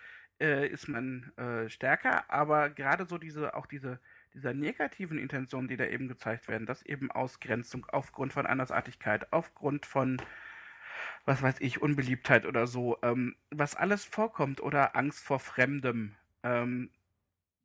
äh, 0.41 0.69
ist 0.69 0.89
man 0.89 1.33
äh, 1.37 1.69
stärker, 1.71 2.31
aber 2.31 2.71
gerade 2.71 3.07
so 3.07 3.19
diese, 3.19 3.55
auch 3.55 3.67
diese, 3.67 4.01
dieser 4.35 4.53
negativen 4.53 5.19
Intentionen, 5.19 5.69
die 5.69 5.77
da 5.77 5.87
eben 5.87 6.09
gezeigt 6.09 6.49
werden, 6.49 6.67
dass 6.67 6.83
eben 6.83 7.11
Ausgrenzung 7.11 7.87
aufgrund 7.87 8.33
von 8.33 8.47
Andersartigkeit, 8.47 9.33
aufgrund 9.33 9.87
von, 9.87 10.21
was 11.25 11.43
weiß 11.43 11.57
ich, 11.61 11.81
Unbeliebtheit 11.81 12.45
oder 12.47 12.67
so, 12.67 12.99
ähm, 13.03 13.37
was 13.51 13.75
alles 13.75 14.05
vorkommt 14.05 14.61
oder 14.61 14.95
Angst 14.97 15.25
vor 15.25 15.41
Fremdem, 15.41 16.15
ähm, 16.43 16.91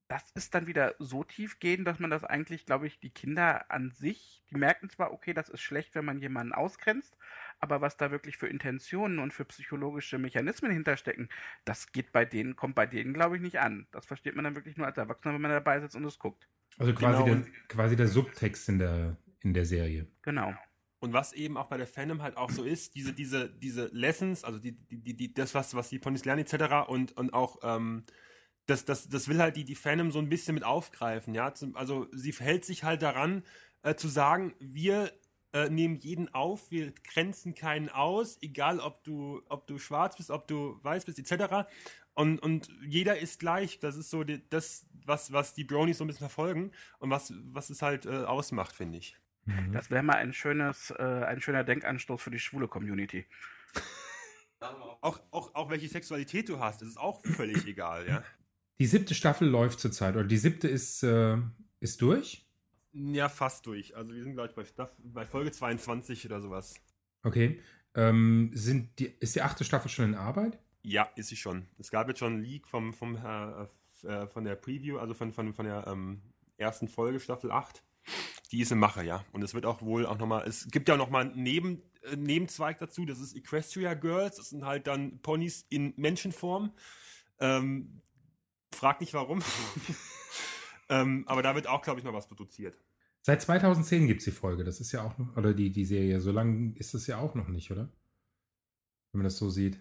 das 0.08 0.30
ist 0.32 0.54
dann 0.54 0.68
wieder 0.68 0.96
so 1.00 1.24
tiefgehend, 1.24 1.88
dass 1.88 2.00
man 2.00 2.10
das 2.10 2.26
eigentlich, 2.26 2.66
glaube 2.66 2.86
ich, 2.86 3.00
die 3.00 3.12
Kinder 3.12 3.72
an 3.72 3.92
sich, 3.92 4.44
die 4.50 4.58
merken 4.58 4.90
zwar, 4.90 5.14
okay, 5.14 5.34
das 5.34 5.48
ist 5.48 5.62
schlecht, 5.62 5.96
wenn 5.96 6.04
man 6.04 6.20
jemanden 6.20 6.52
ausgrenzt, 6.52 7.16
aber 7.62 7.80
was 7.80 7.96
da 7.96 8.12
wirklich 8.12 8.38
für 8.38 8.48
Intentionen 8.48 9.20
und 9.20 9.34
für 9.34 9.46
psychologische 9.46 10.18
Mechanismen 10.18 10.72
hinterstecken, 10.72 11.30
das 11.64 11.92
geht 11.92 12.12
bei 12.12 12.26
denen, 12.26 12.56
kommt 12.56 12.76
bei 12.76 12.88
denen, 12.88 13.14
glaube 13.14 13.36
ich, 13.36 13.42
nicht 13.42 13.60
an. 13.60 13.88
Das 13.92 14.06
versteht 14.08 14.36
man 14.36 14.44
dann 14.44 14.56
wirklich 14.56 14.78
nur 14.78 14.88
als 14.88 14.98
Erwachsener, 14.98 15.36
wenn 15.36 15.42
man 15.42 15.52
dabei 15.52 15.80
sitzt 15.80 15.96
und 15.96 16.04
es 16.06 16.20
guckt. 16.20 16.48
Also 16.78 16.94
quasi, 16.94 17.24
Genau. 17.24 17.36
der, 17.36 17.52
quasi 17.68 17.96
der 17.96 18.08
Subtext 18.08 18.68
in 18.70 18.80
der, 18.80 19.16
in 19.42 19.54
der 19.54 19.66
Serie. 19.66 20.08
Genau. 20.24 20.54
Und 21.00 21.14
was 21.14 21.34
eben 21.34 21.58
auch 21.58 21.68
bei 21.68 21.78
der 21.78 21.88
Fandom 21.88 22.22
halt 22.22 22.38
auch 22.38 22.52
so 22.52 22.64
ist, 22.64 22.96
diese, 22.96 23.14
diese, 23.14 23.50
diese 23.50 23.90
Lessons, 23.92 24.44
also 24.44 24.60
die, 24.60 24.74
die, 24.74 24.98
die, 24.98 25.16
die, 25.16 25.34
das, 25.34 25.56
was, 25.56 25.76
was 25.76 25.90
die 25.90 26.00
Ponys 26.00 26.26
lernen, 26.26 26.46
etc. 26.46 26.88
und, 26.88 27.16
und 27.18 27.34
auch, 27.34 27.58
ähm, 27.64 28.04
das, 28.68 28.86
das, 28.86 29.10
das 29.10 29.28
will 29.28 29.40
halt 29.40 29.56
die, 29.56 29.66
die 29.66 29.76
Fandom 29.76 30.12
so 30.12 30.20
ein 30.20 30.30
bisschen 30.30 30.54
mit 30.54 30.64
aufgreifen, 30.64 31.34
ja. 31.34 31.52
Also 31.74 32.08
sie 32.12 32.32
verhält 32.32 32.66
sich 32.66 32.84
halt 32.84 33.02
daran, 33.02 33.44
äh, 33.84 33.96
zu 33.96 34.08
sagen, 34.08 34.54
wir 34.60 35.12
äh, 35.54 35.70
nehmen 35.70 35.98
jeden 36.00 36.34
auf, 36.34 36.72
wir 36.72 36.94
grenzen 37.04 37.54
keinen 37.54 37.90
aus, 37.90 38.38
egal 38.42 38.80
ob 38.80 39.04
du, 39.04 39.42
ob 39.50 39.68
du 39.68 39.78
schwarz 39.78 40.18
bist, 40.18 40.32
ob 40.32 40.48
du 40.48 40.80
weiß 40.84 41.06
bist, 41.06 41.20
etc. 41.20 41.68
Und, 42.14 42.40
und 42.40 42.70
jeder 42.88 43.20
ist 43.20 43.40
gleich. 43.40 43.80
Das 43.80 43.96
ist 43.96 44.10
so 44.10 44.24
die, 44.24 44.48
das, 44.50 44.88
was, 45.06 45.32
was 45.32 45.54
die 45.54 45.64
Bronies 45.64 45.98
so 45.98 46.04
ein 46.04 46.08
bisschen 46.08 46.28
verfolgen 46.28 46.72
und 47.00 47.10
was, 47.10 47.34
was 47.46 47.70
es 47.70 47.82
halt 47.82 48.06
äh, 48.06 48.24
ausmacht, 48.24 48.76
finde 48.76 48.98
ich. 48.98 49.18
Mhm. 49.46 49.74
Das 49.74 49.90
wäre 49.90 50.04
mal 50.04 50.16
ein 50.16 50.34
schönes, 50.34 50.92
äh, 50.92 51.04
ein 51.04 51.42
schöner 51.42 51.64
Denkanstoß 51.64 52.22
für 52.22 52.32
die 52.32 52.40
schwule 52.40 52.68
Community. 52.68 53.26
Auch, 55.02 55.20
auch, 55.32 55.56
auch 55.56 55.72
welche 55.72 55.88
Sexualität 55.88 56.48
du 56.48 56.60
hast, 56.60 56.84
das 56.84 56.90
ist 56.90 57.00
auch 57.00 57.26
völlig 57.26 57.66
egal, 57.66 58.08
ja. 58.08 58.24
Die 58.80 58.86
siebte 58.86 59.16
Staffel 59.16 59.48
läuft 59.48 59.80
zurzeit, 59.80 60.16
oder 60.16 60.26
die 60.26 60.38
siebte 60.38 60.68
ist, 60.68 61.02
äh, 61.02 61.38
ist 61.80 62.00
durch? 62.04 62.46
Ja, 62.94 63.30
fast 63.30 63.66
durch. 63.66 63.96
Also 63.96 64.14
wir 64.14 64.24
sind, 64.24 64.34
glaube 64.34 64.50
ich, 64.50 64.56
bei, 64.56 64.66
Staff 64.66 64.92
bei 64.98 65.26
Folge 65.26 65.52
22 65.52 66.26
oder 66.26 66.42
sowas. 66.42 66.76
Okay. 67.24 67.62
Ähm, 67.96 68.52
sind 68.54 69.00
die, 69.00 69.06
ist 69.06 69.36
die 69.36 69.42
achte 69.42 69.64
Staffel 69.64 69.90
schon 69.90 70.06
in 70.06 70.16
Arbeit? 70.16 70.60
Ja, 70.84 71.10
ist 71.16 71.28
sie 71.28 71.36
schon. 71.36 71.68
Es 71.78 71.92
gab 71.92 72.08
jetzt 72.08 72.20
schon 72.20 72.34
einen 72.34 72.44
Leak 72.44 72.68
vom, 72.68 72.94
vom, 72.94 73.16
äh, 73.16 74.08
äh, 74.08 74.28
von 74.28 74.44
der 74.44 74.56
Preview, 74.56 74.98
also 74.98 75.14
von, 75.14 75.32
von, 75.32 75.54
von 75.54 75.66
der 75.66 75.86
ähm, 75.88 76.22
ersten 76.58 76.88
Folge, 76.88 77.20
Staffel 77.20 77.52
8. 77.52 77.84
Die 78.52 78.62
ist 78.62 78.72
im 78.72 78.80
Mache, 78.80 79.04
ja. 79.04 79.24
Und 79.32 79.44
es 79.44 79.54
wird 79.54 79.66
auch 79.66 79.82
wohl 79.82 80.06
auch 80.06 80.18
nochmal, 80.18 80.48
es 80.48 80.68
gibt 80.70 80.90
ja 80.90 80.96
auch 80.96 81.00
nochmal 81.00 81.26
einen 81.26 81.44
Neben, 81.44 81.84
äh, 82.04 82.16
Nebenzweig 82.16 82.80
dazu, 82.80 83.06
das 83.06 83.20
ist 83.20 83.36
Equestria 83.36 83.94
Girls. 83.94 84.38
Das 84.38 84.50
sind 84.50 84.66
halt 84.66 84.88
dann 84.88 85.22
Ponys 85.22 85.66
in 85.70 85.94
Menschenform. 85.98 86.74
Ähm, 87.40 88.02
frag 88.74 89.02
nicht 89.02 89.14
warum. 89.14 89.42
ähm, 90.92 91.24
aber 91.26 91.42
da 91.42 91.56
wird 91.56 91.68
auch, 91.68 91.82
glaube 91.82 92.00
ich, 92.00 92.06
noch 92.06 92.14
was 92.14 92.28
produziert. 92.28 92.78
Seit 93.24 93.42
2010 93.42 94.08
gibt 94.08 94.20
es 94.20 94.26
die 94.26 94.32
Folge. 94.32 94.64
Das 94.64 94.80
ist 94.80 94.92
ja 94.92 95.04
auch 95.04 95.18
noch, 95.18 95.38
oder 95.38 95.54
die, 95.54 95.72
die 95.72 95.86
Serie. 95.86 96.20
So 96.20 96.32
lange 96.32 96.74
ist 96.78 96.94
das 96.94 97.08
ja 97.08 97.18
auch 97.18 97.34
noch 97.34 97.48
nicht, 97.48 97.72
oder? 97.72 97.90
Wenn 99.12 99.20
man 99.20 99.24
das 99.24 99.38
so 99.38 99.50
sieht. 99.50 99.80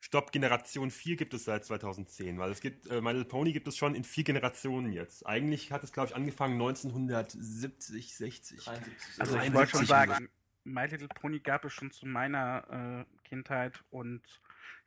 Stopp, 0.00 0.32
Generation 0.32 0.90
4 0.90 1.16
gibt 1.16 1.34
es 1.34 1.44
seit 1.44 1.64
2010, 1.64 2.38
weil 2.38 2.50
es 2.50 2.60
gibt, 2.60 2.86
äh, 2.88 3.00
My 3.00 3.12
Little 3.12 3.24
Pony 3.24 3.52
gibt 3.52 3.68
es 3.68 3.76
schon 3.76 3.94
in 3.94 4.04
vier 4.04 4.24
Generationen 4.24 4.92
jetzt. 4.92 5.26
Eigentlich 5.26 5.72
hat 5.72 5.82
es, 5.82 5.92
glaube 5.92 6.08
ich, 6.08 6.16
angefangen 6.16 6.54
1970, 6.54 8.14
60. 8.16 8.64
73. 8.64 9.20
Also 9.20 9.36
ich 9.36 9.40
73 9.40 9.54
wollte 9.54 9.70
schon 9.70 9.86
sagen, 9.86 10.28
My 10.64 10.86
Little 10.86 11.08
Pony 11.08 11.40
gab 11.40 11.64
es 11.64 11.72
schon 11.72 11.90
zu 11.90 12.06
meiner 12.06 13.06
äh, 13.06 13.28
Kindheit 13.28 13.82
und 13.90 14.22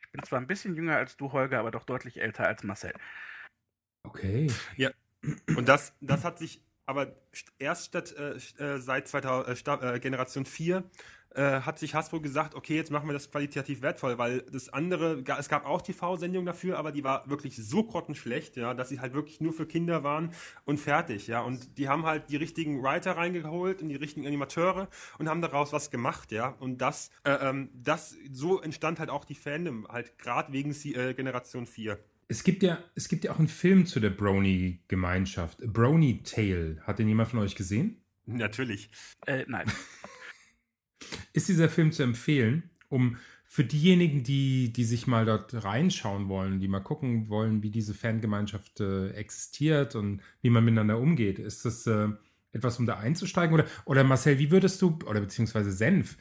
ich 0.02 0.12
bin 0.12 0.24
zwar 0.24 0.40
ein 0.40 0.48
bisschen 0.48 0.76
jünger 0.76 0.98
als 0.98 1.18
du, 1.18 1.32
Holger, 1.32 1.60
aber 1.60 1.72
doch 1.72 1.86
deutlich 1.86 2.22
älter 2.22 2.48
als 2.48 2.64
Marcel. 2.64 2.94
Okay. 4.04 4.52
Und 5.56 5.68
das, 5.68 5.94
das 6.02 6.24
hat 6.24 6.40
sich 6.40 6.62
aber 6.86 7.08
st- 7.34 7.52
erst 7.60 7.86
statt, 7.88 8.16
äh, 8.18 8.36
äh, 8.64 8.80
seit 8.80 9.08
2000, 9.08 9.68
äh, 9.84 9.96
äh, 9.96 10.00
Generation 10.00 10.46
4 10.46 10.84
äh, 11.36 11.62
hat 11.62 11.78
sich 11.80 11.94
Hasbro 11.94 12.22
gesagt, 12.22 12.56
okay, 12.56 12.76
jetzt 12.76 12.92
machen 12.92 13.08
wir 13.10 13.14
das 13.14 13.30
qualitativ 13.30 13.82
wertvoll, 13.82 14.18
weil 14.18 14.42
das 14.44 14.70
andere, 14.70 15.22
es 15.38 15.50
gab 15.50 15.66
auch 15.66 15.82
TV-Sendungen 15.82 16.46
dafür, 16.46 16.78
aber 16.78 16.92
die 16.94 17.04
war 17.04 17.30
wirklich 17.30 17.58
so 17.58 17.84
grottenschlecht, 17.84 18.56
ja, 18.56 18.74
dass 18.74 18.90
sie 18.90 19.02
halt 19.02 19.14
wirklich 19.14 19.42
nur 19.42 19.52
für 19.54 19.68
Kinder 19.68 20.04
waren 20.04 20.32
und 20.66 20.80
fertig, 20.80 21.28
ja. 21.28 21.42
Und 21.42 21.78
die 21.78 21.90
haben 21.90 22.06
halt 22.06 22.30
die 22.30 22.38
richtigen 22.38 22.82
Writer 22.82 23.18
reingeholt 23.18 23.82
und 23.82 23.90
die 23.90 23.96
richtigen 23.96 24.26
Animateure 24.26 24.88
und 25.20 25.30
haben 25.30 25.42
daraus 25.42 25.74
was 25.74 25.92
gemacht, 25.92 26.32
ja. 26.32 26.56
Und 26.60 26.78
das, 26.80 27.12
äh, 27.24 27.32
ähm, 27.34 27.70
das, 27.74 28.16
so 28.32 28.62
entstand 28.62 29.00
halt 29.00 29.10
auch 29.10 29.26
die 29.26 29.36
Fandom, 29.36 29.88
halt 29.90 30.18
gerade 30.18 30.54
wegen 30.54 30.72
äh, 30.72 31.14
Generation 31.14 31.66
4. 31.66 32.00
Es 32.30 32.44
gibt 32.44 32.62
ja, 32.62 32.84
es 32.96 33.08
gibt 33.08 33.24
ja 33.24 33.32
auch 33.32 33.40
einen 33.40 33.48
Film 33.48 33.86
zu 33.86 34.00
der 34.00 34.10
Brony-Gemeinschaft. 34.10 35.60
Brony 35.60 36.24
Tale. 36.24 36.82
Hat 36.84 37.00
den 37.00 37.08
jemand 37.08 37.30
von 37.30 37.40
euch 37.40 37.56
gesehen? 37.56 38.02
Natürlich. 38.26 38.90
Äh, 39.26 39.46
nein. 39.48 39.72
Ist 41.34 41.48
dieser 41.48 41.70
Film 41.70 41.92
zu 41.92 42.04
empfehlen, 42.04 42.70
um 42.90 43.18
für 43.46 43.64
diejenigen, 43.64 44.24
die, 44.24 44.74
die 44.74 44.84
sich 44.84 45.08
mal 45.08 45.26
dort 45.26 45.64
reinschauen 45.64 46.28
wollen, 46.28 46.60
die 46.60 46.68
mal 46.68 46.82
gucken 46.82 47.30
wollen, 47.30 47.64
wie 47.64 47.72
diese 47.72 47.94
Fangemeinschaft 47.94 48.82
äh, 48.82 49.12
existiert 49.12 49.96
und 49.96 50.22
wie 50.42 50.50
man 50.50 50.66
miteinander 50.66 51.00
umgeht, 51.00 51.40
ist 51.40 51.64
das 51.64 51.88
äh, 51.88 52.10
etwas, 52.52 52.78
um 52.78 52.86
da 52.86 52.98
einzusteigen? 52.98 53.54
Oder, 53.54 53.66
oder 53.86 54.04
Marcel, 54.04 54.38
wie 54.38 54.52
würdest 54.52 54.82
du, 54.82 55.00
oder 55.06 55.22
beziehungsweise 55.22 55.72
Senf, 55.72 56.18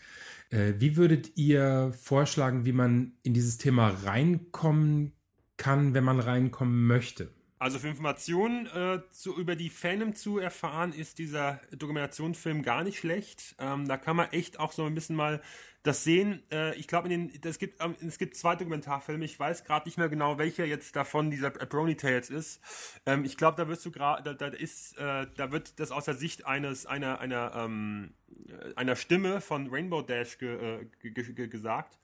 äh, 0.50 0.74
wie 0.78 0.96
würdet 0.96 1.36
ihr 1.36 1.92
vorschlagen, 2.00 2.64
wie 2.64 2.72
man 2.72 3.14
in 3.24 3.34
dieses 3.34 3.58
Thema 3.58 3.88
reinkommen 3.88 5.12
kann, 5.56 5.94
wenn 5.94 6.04
man 6.04 6.20
reinkommen 6.20 6.86
möchte? 6.86 7.30
Also 7.58 7.78
für 7.78 7.88
Informationen 7.88 8.66
äh, 8.66 9.00
zu, 9.10 9.34
über 9.34 9.56
die 9.56 9.70
Fandom 9.70 10.14
zu 10.14 10.38
erfahren, 10.38 10.92
ist 10.92 11.18
dieser 11.18 11.60
Dokumentationsfilm 11.72 12.62
gar 12.62 12.84
nicht 12.84 12.98
schlecht. 12.98 13.56
Ähm, 13.58 13.88
da 13.88 13.96
kann 13.96 14.14
man 14.14 14.30
echt 14.32 14.60
auch 14.60 14.72
so 14.72 14.84
ein 14.84 14.94
bisschen 14.94 15.16
mal 15.16 15.40
das 15.82 16.04
sehen. 16.04 16.42
Äh, 16.52 16.74
ich 16.74 16.86
glaube, 16.86 17.08
es 17.42 17.58
gibt, 17.58 17.82
ähm, 17.82 17.94
es 18.06 18.18
gibt 18.18 18.36
zwei 18.36 18.56
Dokumentarfilme. 18.56 19.24
Ich 19.24 19.38
weiß 19.38 19.64
gerade 19.64 19.88
nicht 19.88 19.96
mehr 19.96 20.10
genau, 20.10 20.36
welcher 20.36 20.66
jetzt 20.66 20.96
davon 20.96 21.30
dieser 21.30 21.50
Brony 21.50 21.96
Tales 21.96 22.28
ist. 22.28 22.60
Ähm, 23.06 23.24
ich 23.24 23.38
glaube, 23.38 23.56
da 23.56 23.68
wirst 23.68 23.86
du 23.86 23.90
gerade, 23.90 24.22
da, 24.22 24.34
da 24.34 24.54
ist, 24.54 24.98
äh, 24.98 25.26
da 25.36 25.50
wird 25.50 25.80
das 25.80 25.92
aus 25.92 26.04
der 26.04 26.14
Sicht 26.14 26.44
eines 26.44 26.84
einer 26.84 27.20
einer 27.20 27.52
ähm, 27.56 28.12
äh, 28.48 28.74
einer 28.74 28.96
Stimme 28.96 29.40
von 29.40 29.68
Rainbow 29.70 30.02
Dash 30.02 30.36
ge, 30.38 30.80
äh, 30.82 30.86
ge, 31.00 31.32
ge, 31.32 31.48
gesagt. 31.48 31.98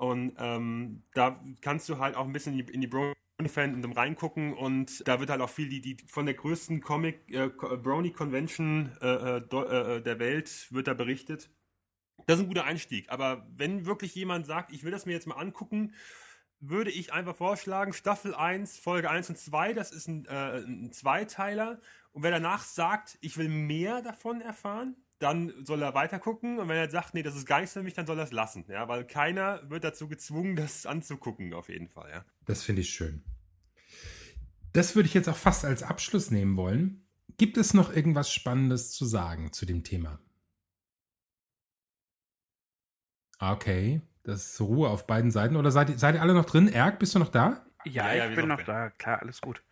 Und 0.00 0.32
ähm, 0.38 1.02
da 1.12 1.38
kannst 1.60 1.86
du 1.90 1.98
halt 1.98 2.16
auch 2.16 2.24
ein 2.24 2.32
bisschen 2.32 2.58
in 2.58 2.64
die, 2.64 2.72
in 2.72 2.80
die 2.80 2.86
Brony 2.86 3.12
Fandom 3.48 3.92
reingucken 3.92 4.54
und 4.54 5.06
da 5.06 5.20
wird 5.20 5.28
halt 5.28 5.42
auch 5.42 5.50
viel 5.50 5.68
die, 5.68 5.82
die 5.82 5.98
von 6.06 6.24
der 6.24 6.34
größten 6.34 6.80
Comic 6.80 7.20
äh, 7.28 7.48
Brony 7.48 8.10
Convention 8.10 8.96
äh, 9.02 9.36
äh, 9.36 9.40
do, 9.42 9.62
äh, 9.62 10.00
der 10.00 10.18
Welt 10.18 10.68
wird 10.70 10.86
da 10.86 10.94
berichtet. 10.94 11.50
Das 12.26 12.38
ist 12.38 12.44
ein 12.44 12.48
guter 12.48 12.64
Einstieg. 12.64 13.10
Aber 13.10 13.46
wenn 13.54 13.84
wirklich 13.84 14.14
jemand 14.14 14.46
sagt, 14.46 14.72
ich 14.72 14.84
will 14.84 14.90
das 14.90 15.04
mir 15.04 15.12
jetzt 15.12 15.26
mal 15.26 15.36
angucken, 15.36 15.92
würde 16.60 16.90
ich 16.90 17.12
einfach 17.12 17.36
vorschlagen, 17.36 17.92
Staffel 17.92 18.34
1, 18.34 18.78
Folge 18.78 19.10
1 19.10 19.28
und 19.28 19.36
2, 19.36 19.74
das 19.74 19.92
ist 19.92 20.08
ein, 20.08 20.24
äh, 20.24 20.60
ein 20.60 20.92
Zweiteiler. 20.92 21.78
Und 22.12 22.22
wer 22.22 22.30
danach 22.30 22.64
sagt, 22.64 23.18
ich 23.20 23.36
will 23.36 23.50
mehr 23.50 24.00
davon 24.00 24.40
erfahren, 24.40 24.96
dann 25.20 25.64
soll 25.64 25.80
er 25.82 25.94
weiter 25.94 26.18
gucken. 26.18 26.58
Und 26.58 26.68
wenn 26.68 26.76
er 26.76 26.90
sagt, 26.90 27.14
nee, 27.14 27.22
das 27.22 27.36
ist 27.36 27.46
gar 27.46 27.60
nichts 27.60 27.74
für 27.74 27.82
mich, 27.82 27.94
dann 27.94 28.06
soll 28.06 28.18
er 28.18 28.24
es 28.24 28.32
lassen. 28.32 28.64
Ja, 28.68 28.88
weil 28.88 29.06
keiner 29.06 29.68
wird 29.70 29.84
dazu 29.84 30.08
gezwungen, 30.08 30.56
das 30.56 30.86
anzugucken, 30.86 31.54
auf 31.54 31.68
jeden 31.68 31.88
Fall. 31.88 32.10
Ja. 32.10 32.24
Das 32.46 32.62
finde 32.62 32.80
ich 32.82 32.90
schön. 32.90 33.22
Das 34.72 34.94
würde 34.96 35.06
ich 35.08 35.14
jetzt 35.14 35.28
auch 35.28 35.36
fast 35.36 35.64
als 35.64 35.82
Abschluss 35.82 36.30
nehmen 36.30 36.56
wollen. 36.56 37.06
Gibt 37.38 37.56
es 37.56 37.74
noch 37.74 37.94
irgendwas 37.94 38.32
Spannendes 38.32 38.92
zu 38.92 39.04
sagen 39.04 39.52
zu 39.52 39.66
dem 39.66 39.82
Thema? 39.84 40.18
Okay, 43.38 44.02
das 44.22 44.46
ist 44.52 44.60
Ruhe 44.60 44.88
auf 44.90 45.06
beiden 45.06 45.30
Seiten. 45.30 45.56
Oder 45.56 45.70
seid, 45.70 45.88
ihr- 45.90 45.98
seid 45.98 46.14
ihr 46.14 46.22
alle 46.22 46.34
noch 46.34 46.44
drin? 46.44 46.68
Erg, 46.68 46.98
bist 46.98 47.14
du 47.14 47.18
noch 47.18 47.30
da? 47.30 47.64
Ja, 47.84 48.12
Ja, 48.12 48.28
ich 48.28 48.36
bin 48.36 48.48
noch 48.48 48.56
drin. 48.56 48.66
da. 48.66 48.90
Klar, 48.90 49.20
alles 49.22 49.40
gut. 49.40 49.62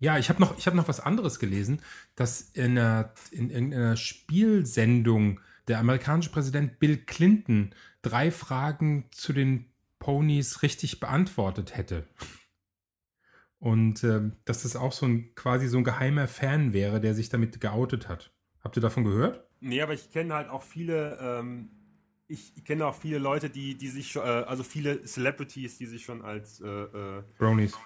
Ja, 0.00 0.18
ich 0.18 0.30
habe 0.30 0.40
noch, 0.40 0.56
ich 0.56 0.66
hab 0.66 0.74
noch 0.74 0.88
was 0.88 0.98
anderes 0.98 1.38
gelesen, 1.38 1.82
dass 2.16 2.40
in, 2.40 2.78
einer, 2.78 3.12
in 3.30 3.50
irgendeiner 3.50 3.96
Spielsendung 3.96 5.40
der 5.68 5.78
amerikanische 5.78 6.30
Präsident 6.30 6.80
Bill 6.80 6.96
Clinton 6.96 7.74
drei 8.00 8.30
Fragen 8.30 9.08
zu 9.12 9.34
den 9.34 9.66
Ponys 9.98 10.62
richtig 10.62 11.00
beantwortet 11.00 11.76
hätte. 11.76 12.08
Und 13.58 14.02
ähm, 14.02 14.36
dass 14.46 14.62
das 14.62 14.74
auch 14.74 14.92
so 14.92 15.04
ein 15.04 15.34
quasi 15.34 15.68
so 15.68 15.76
ein 15.76 15.84
geheimer 15.84 16.26
Fan 16.26 16.72
wäre, 16.72 16.98
der 16.98 17.14
sich 17.14 17.28
damit 17.28 17.60
geoutet 17.60 18.08
hat. 18.08 18.32
Habt 18.64 18.76
ihr 18.78 18.82
davon 18.82 19.04
gehört? 19.04 19.46
Nee, 19.60 19.82
aber 19.82 19.92
ich 19.92 20.10
kenne 20.10 20.34
halt 20.34 20.48
auch 20.48 20.62
viele, 20.62 21.18
ähm, 21.20 21.70
ich, 22.26 22.56
ich 22.56 22.64
kenne 22.64 22.86
auch 22.86 22.94
viele 22.94 23.18
Leute, 23.18 23.50
die, 23.50 23.76
die 23.76 23.88
sich 23.88 24.16
äh, 24.16 24.20
also 24.20 24.62
viele 24.62 25.04
Celebrities, 25.04 25.76
die 25.76 25.84
sich 25.84 26.02
schon 26.02 26.22
als, 26.22 26.62
äh, 26.62 26.66
äh, 26.66 27.22
Bronies. 27.36 27.76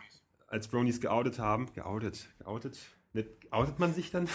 Als 0.47 0.69
Bronies 0.69 1.01
geoutet 1.01 1.39
haben. 1.39 1.73
Geoutet, 1.73 2.29
geoutet? 2.39 2.79
Nicht, 3.13 3.29
outet 3.53 3.79
man 3.79 3.95
sich 3.95 4.11
dann? 4.11 4.29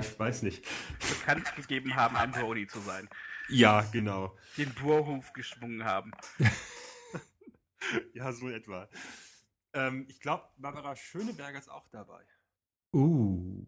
ich 0.00 0.18
weiß 0.18 0.42
nicht. 0.42 0.64
Bekannt 1.00 1.54
gegeben 1.56 1.96
haben, 1.96 2.16
ein 2.16 2.32
Brody 2.32 2.66
zu 2.66 2.80
sein. 2.80 3.08
Ja, 3.48 3.82
genau. 3.92 4.36
Den 4.56 4.72
Burhof 4.74 5.32
geschwungen 5.32 5.84
haben. 5.84 6.12
Ja, 8.14 8.32
so 8.32 8.48
etwa. 8.48 8.88
Ähm, 9.72 10.06
ich 10.08 10.20
glaube, 10.20 10.44
Barbara 10.56 10.96
Schöneberger 10.96 11.58
ist 11.58 11.70
auch 11.70 11.88
dabei. 11.90 12.22
Uh. 12.92 13.66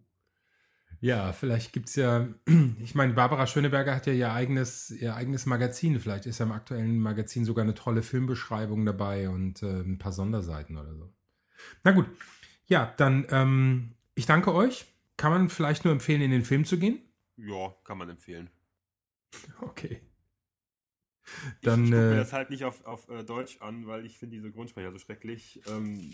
Ja, 1.01 1.31
vielleicht 1.31 1.71
gibt's 1.71 1.95
ja, 1.95 2.27
ich 2.83 2.95
meine, 2.95 3.13
Barbara 3.13 3.47
Schöneberger 3.47 3.95
hat 3.95 4.07
ja 4.07 4.13
ihr 4.13 4.33
eigenes, 4.33 4.89
ihr 4.91 5.15
eigenes 5.15 5.45
Magazin. 5.45 5.99
Vielleicht 5.99 6.25
ist 6.25 6.39
ja 6.39 6.45
im 6.45 6.51
aktuellen 6.51 6.99
Magazin 6.99 7.45
sogar 7.45 7.63
eine 7.63 7.75
tolle 7.75 8.01
Filmbeschreibung 8.01 8.85
dabei 8.85 9.29
und 9.29 9.63
äh, 9.63 9.81
ein 9.81 9.97
paar 9.97 10.11
Sonderseiten 10.11 10.77
oder 10.77 10.93
so. 10.95 11.13
Na 11.83 11.91
gut. 11.91 12.05
Ja, 12.67 12.93
dann, 12.97 13.25
ähm, 13.31 13.95
ich 14.15 14.25
danke 14.25 14.53
euch. 14.53 14.85
Kann 15.17 15.31
man 15.31 15.49
vielleicht 15.49 15.83
nur 15.85 15.91
empfehlen, 15.93 16.21
in 16.21 16.31
den 16.31 16.43
Film 16.43 16.65
zu 16.65 16.77
gehen? 16.79 16.99
Ja, 17.37 17.73
kann 17.83 17.97
man 17.97 18.09
empfehlen. 18.09 18.49
Okay. 19.61 20.01
Ich, 21.25 21.61
Dann, 21.61 21.85
ich 21.85 21.91
gucke 21.91 22.03
mir 22.05 22.13
äh, 22.13 22.17
das 22.17 22.33
halt 22.33 22.49
nicht 22.49 22.63
auf, 22.65 22.85
auf 22.85 23.07
äh, 23.09 23.23
Deutsch 23.23 23.57
an, 23.61 23.85
weil 23.87 24.05
ich 24.05 24.17
finde 24.17 24.35
diese 24.37 24.51
Grundsprecher 24.51 24.91
so 24.91 24.97
schrecklich. 24.97 25.61
Ähm, 25.67 26.11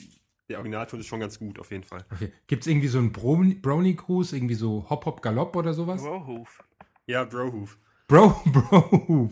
der 0.50 0.58
Originalton 0.58 1.00
ist 1.00 1.08
schon 1.08 1.20
ganz 1.20 1.40
gut, 1.40 1.58
auf 1.60 1.72
jeden 1.72 1.84
Fall. 1.84 2.06
okay. 2.12 2.32
Gibt's 2.48 2.68
irgendwie 2.68 2.88
so 2.88 2.98
einen 3.00 3.12
Brownie- 3.12 3.56
Brownie-Gruß, 3.56 4.34
irgendwie 4.34 4.56
so 4.56 4.90
Hop 4.90 5.06
Hop 5.06 5.22
Galopp 5.22 5.56
oder 5.56 5.74
sowas? 5.74 6.02
Burhof. 6.02 6.64
Ja, 7.08 7.24
Brohoof. 7.24 7.78
Bro, 8.08 8.30
Bro. 8.46 9.32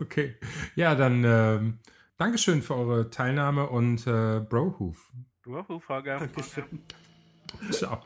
Okay. 0.00 0.34
Ja, 0.74 0.94
dann 0.94 1.22
ähm, 1.24 1.78
Dankeschön 2.18 2.62
für 2.62 2.74
eure 2.74 3.10
Teilnahme 3.10 3.68
und 3.68 4.04
äh, 4.08 4.40
Brohoof. 4.40 5.12
Burhof, 5.44 5.88
Holger. 5.88 6.18
Dankeschön. 6.18 6.82
Ciao. 7.70 8.02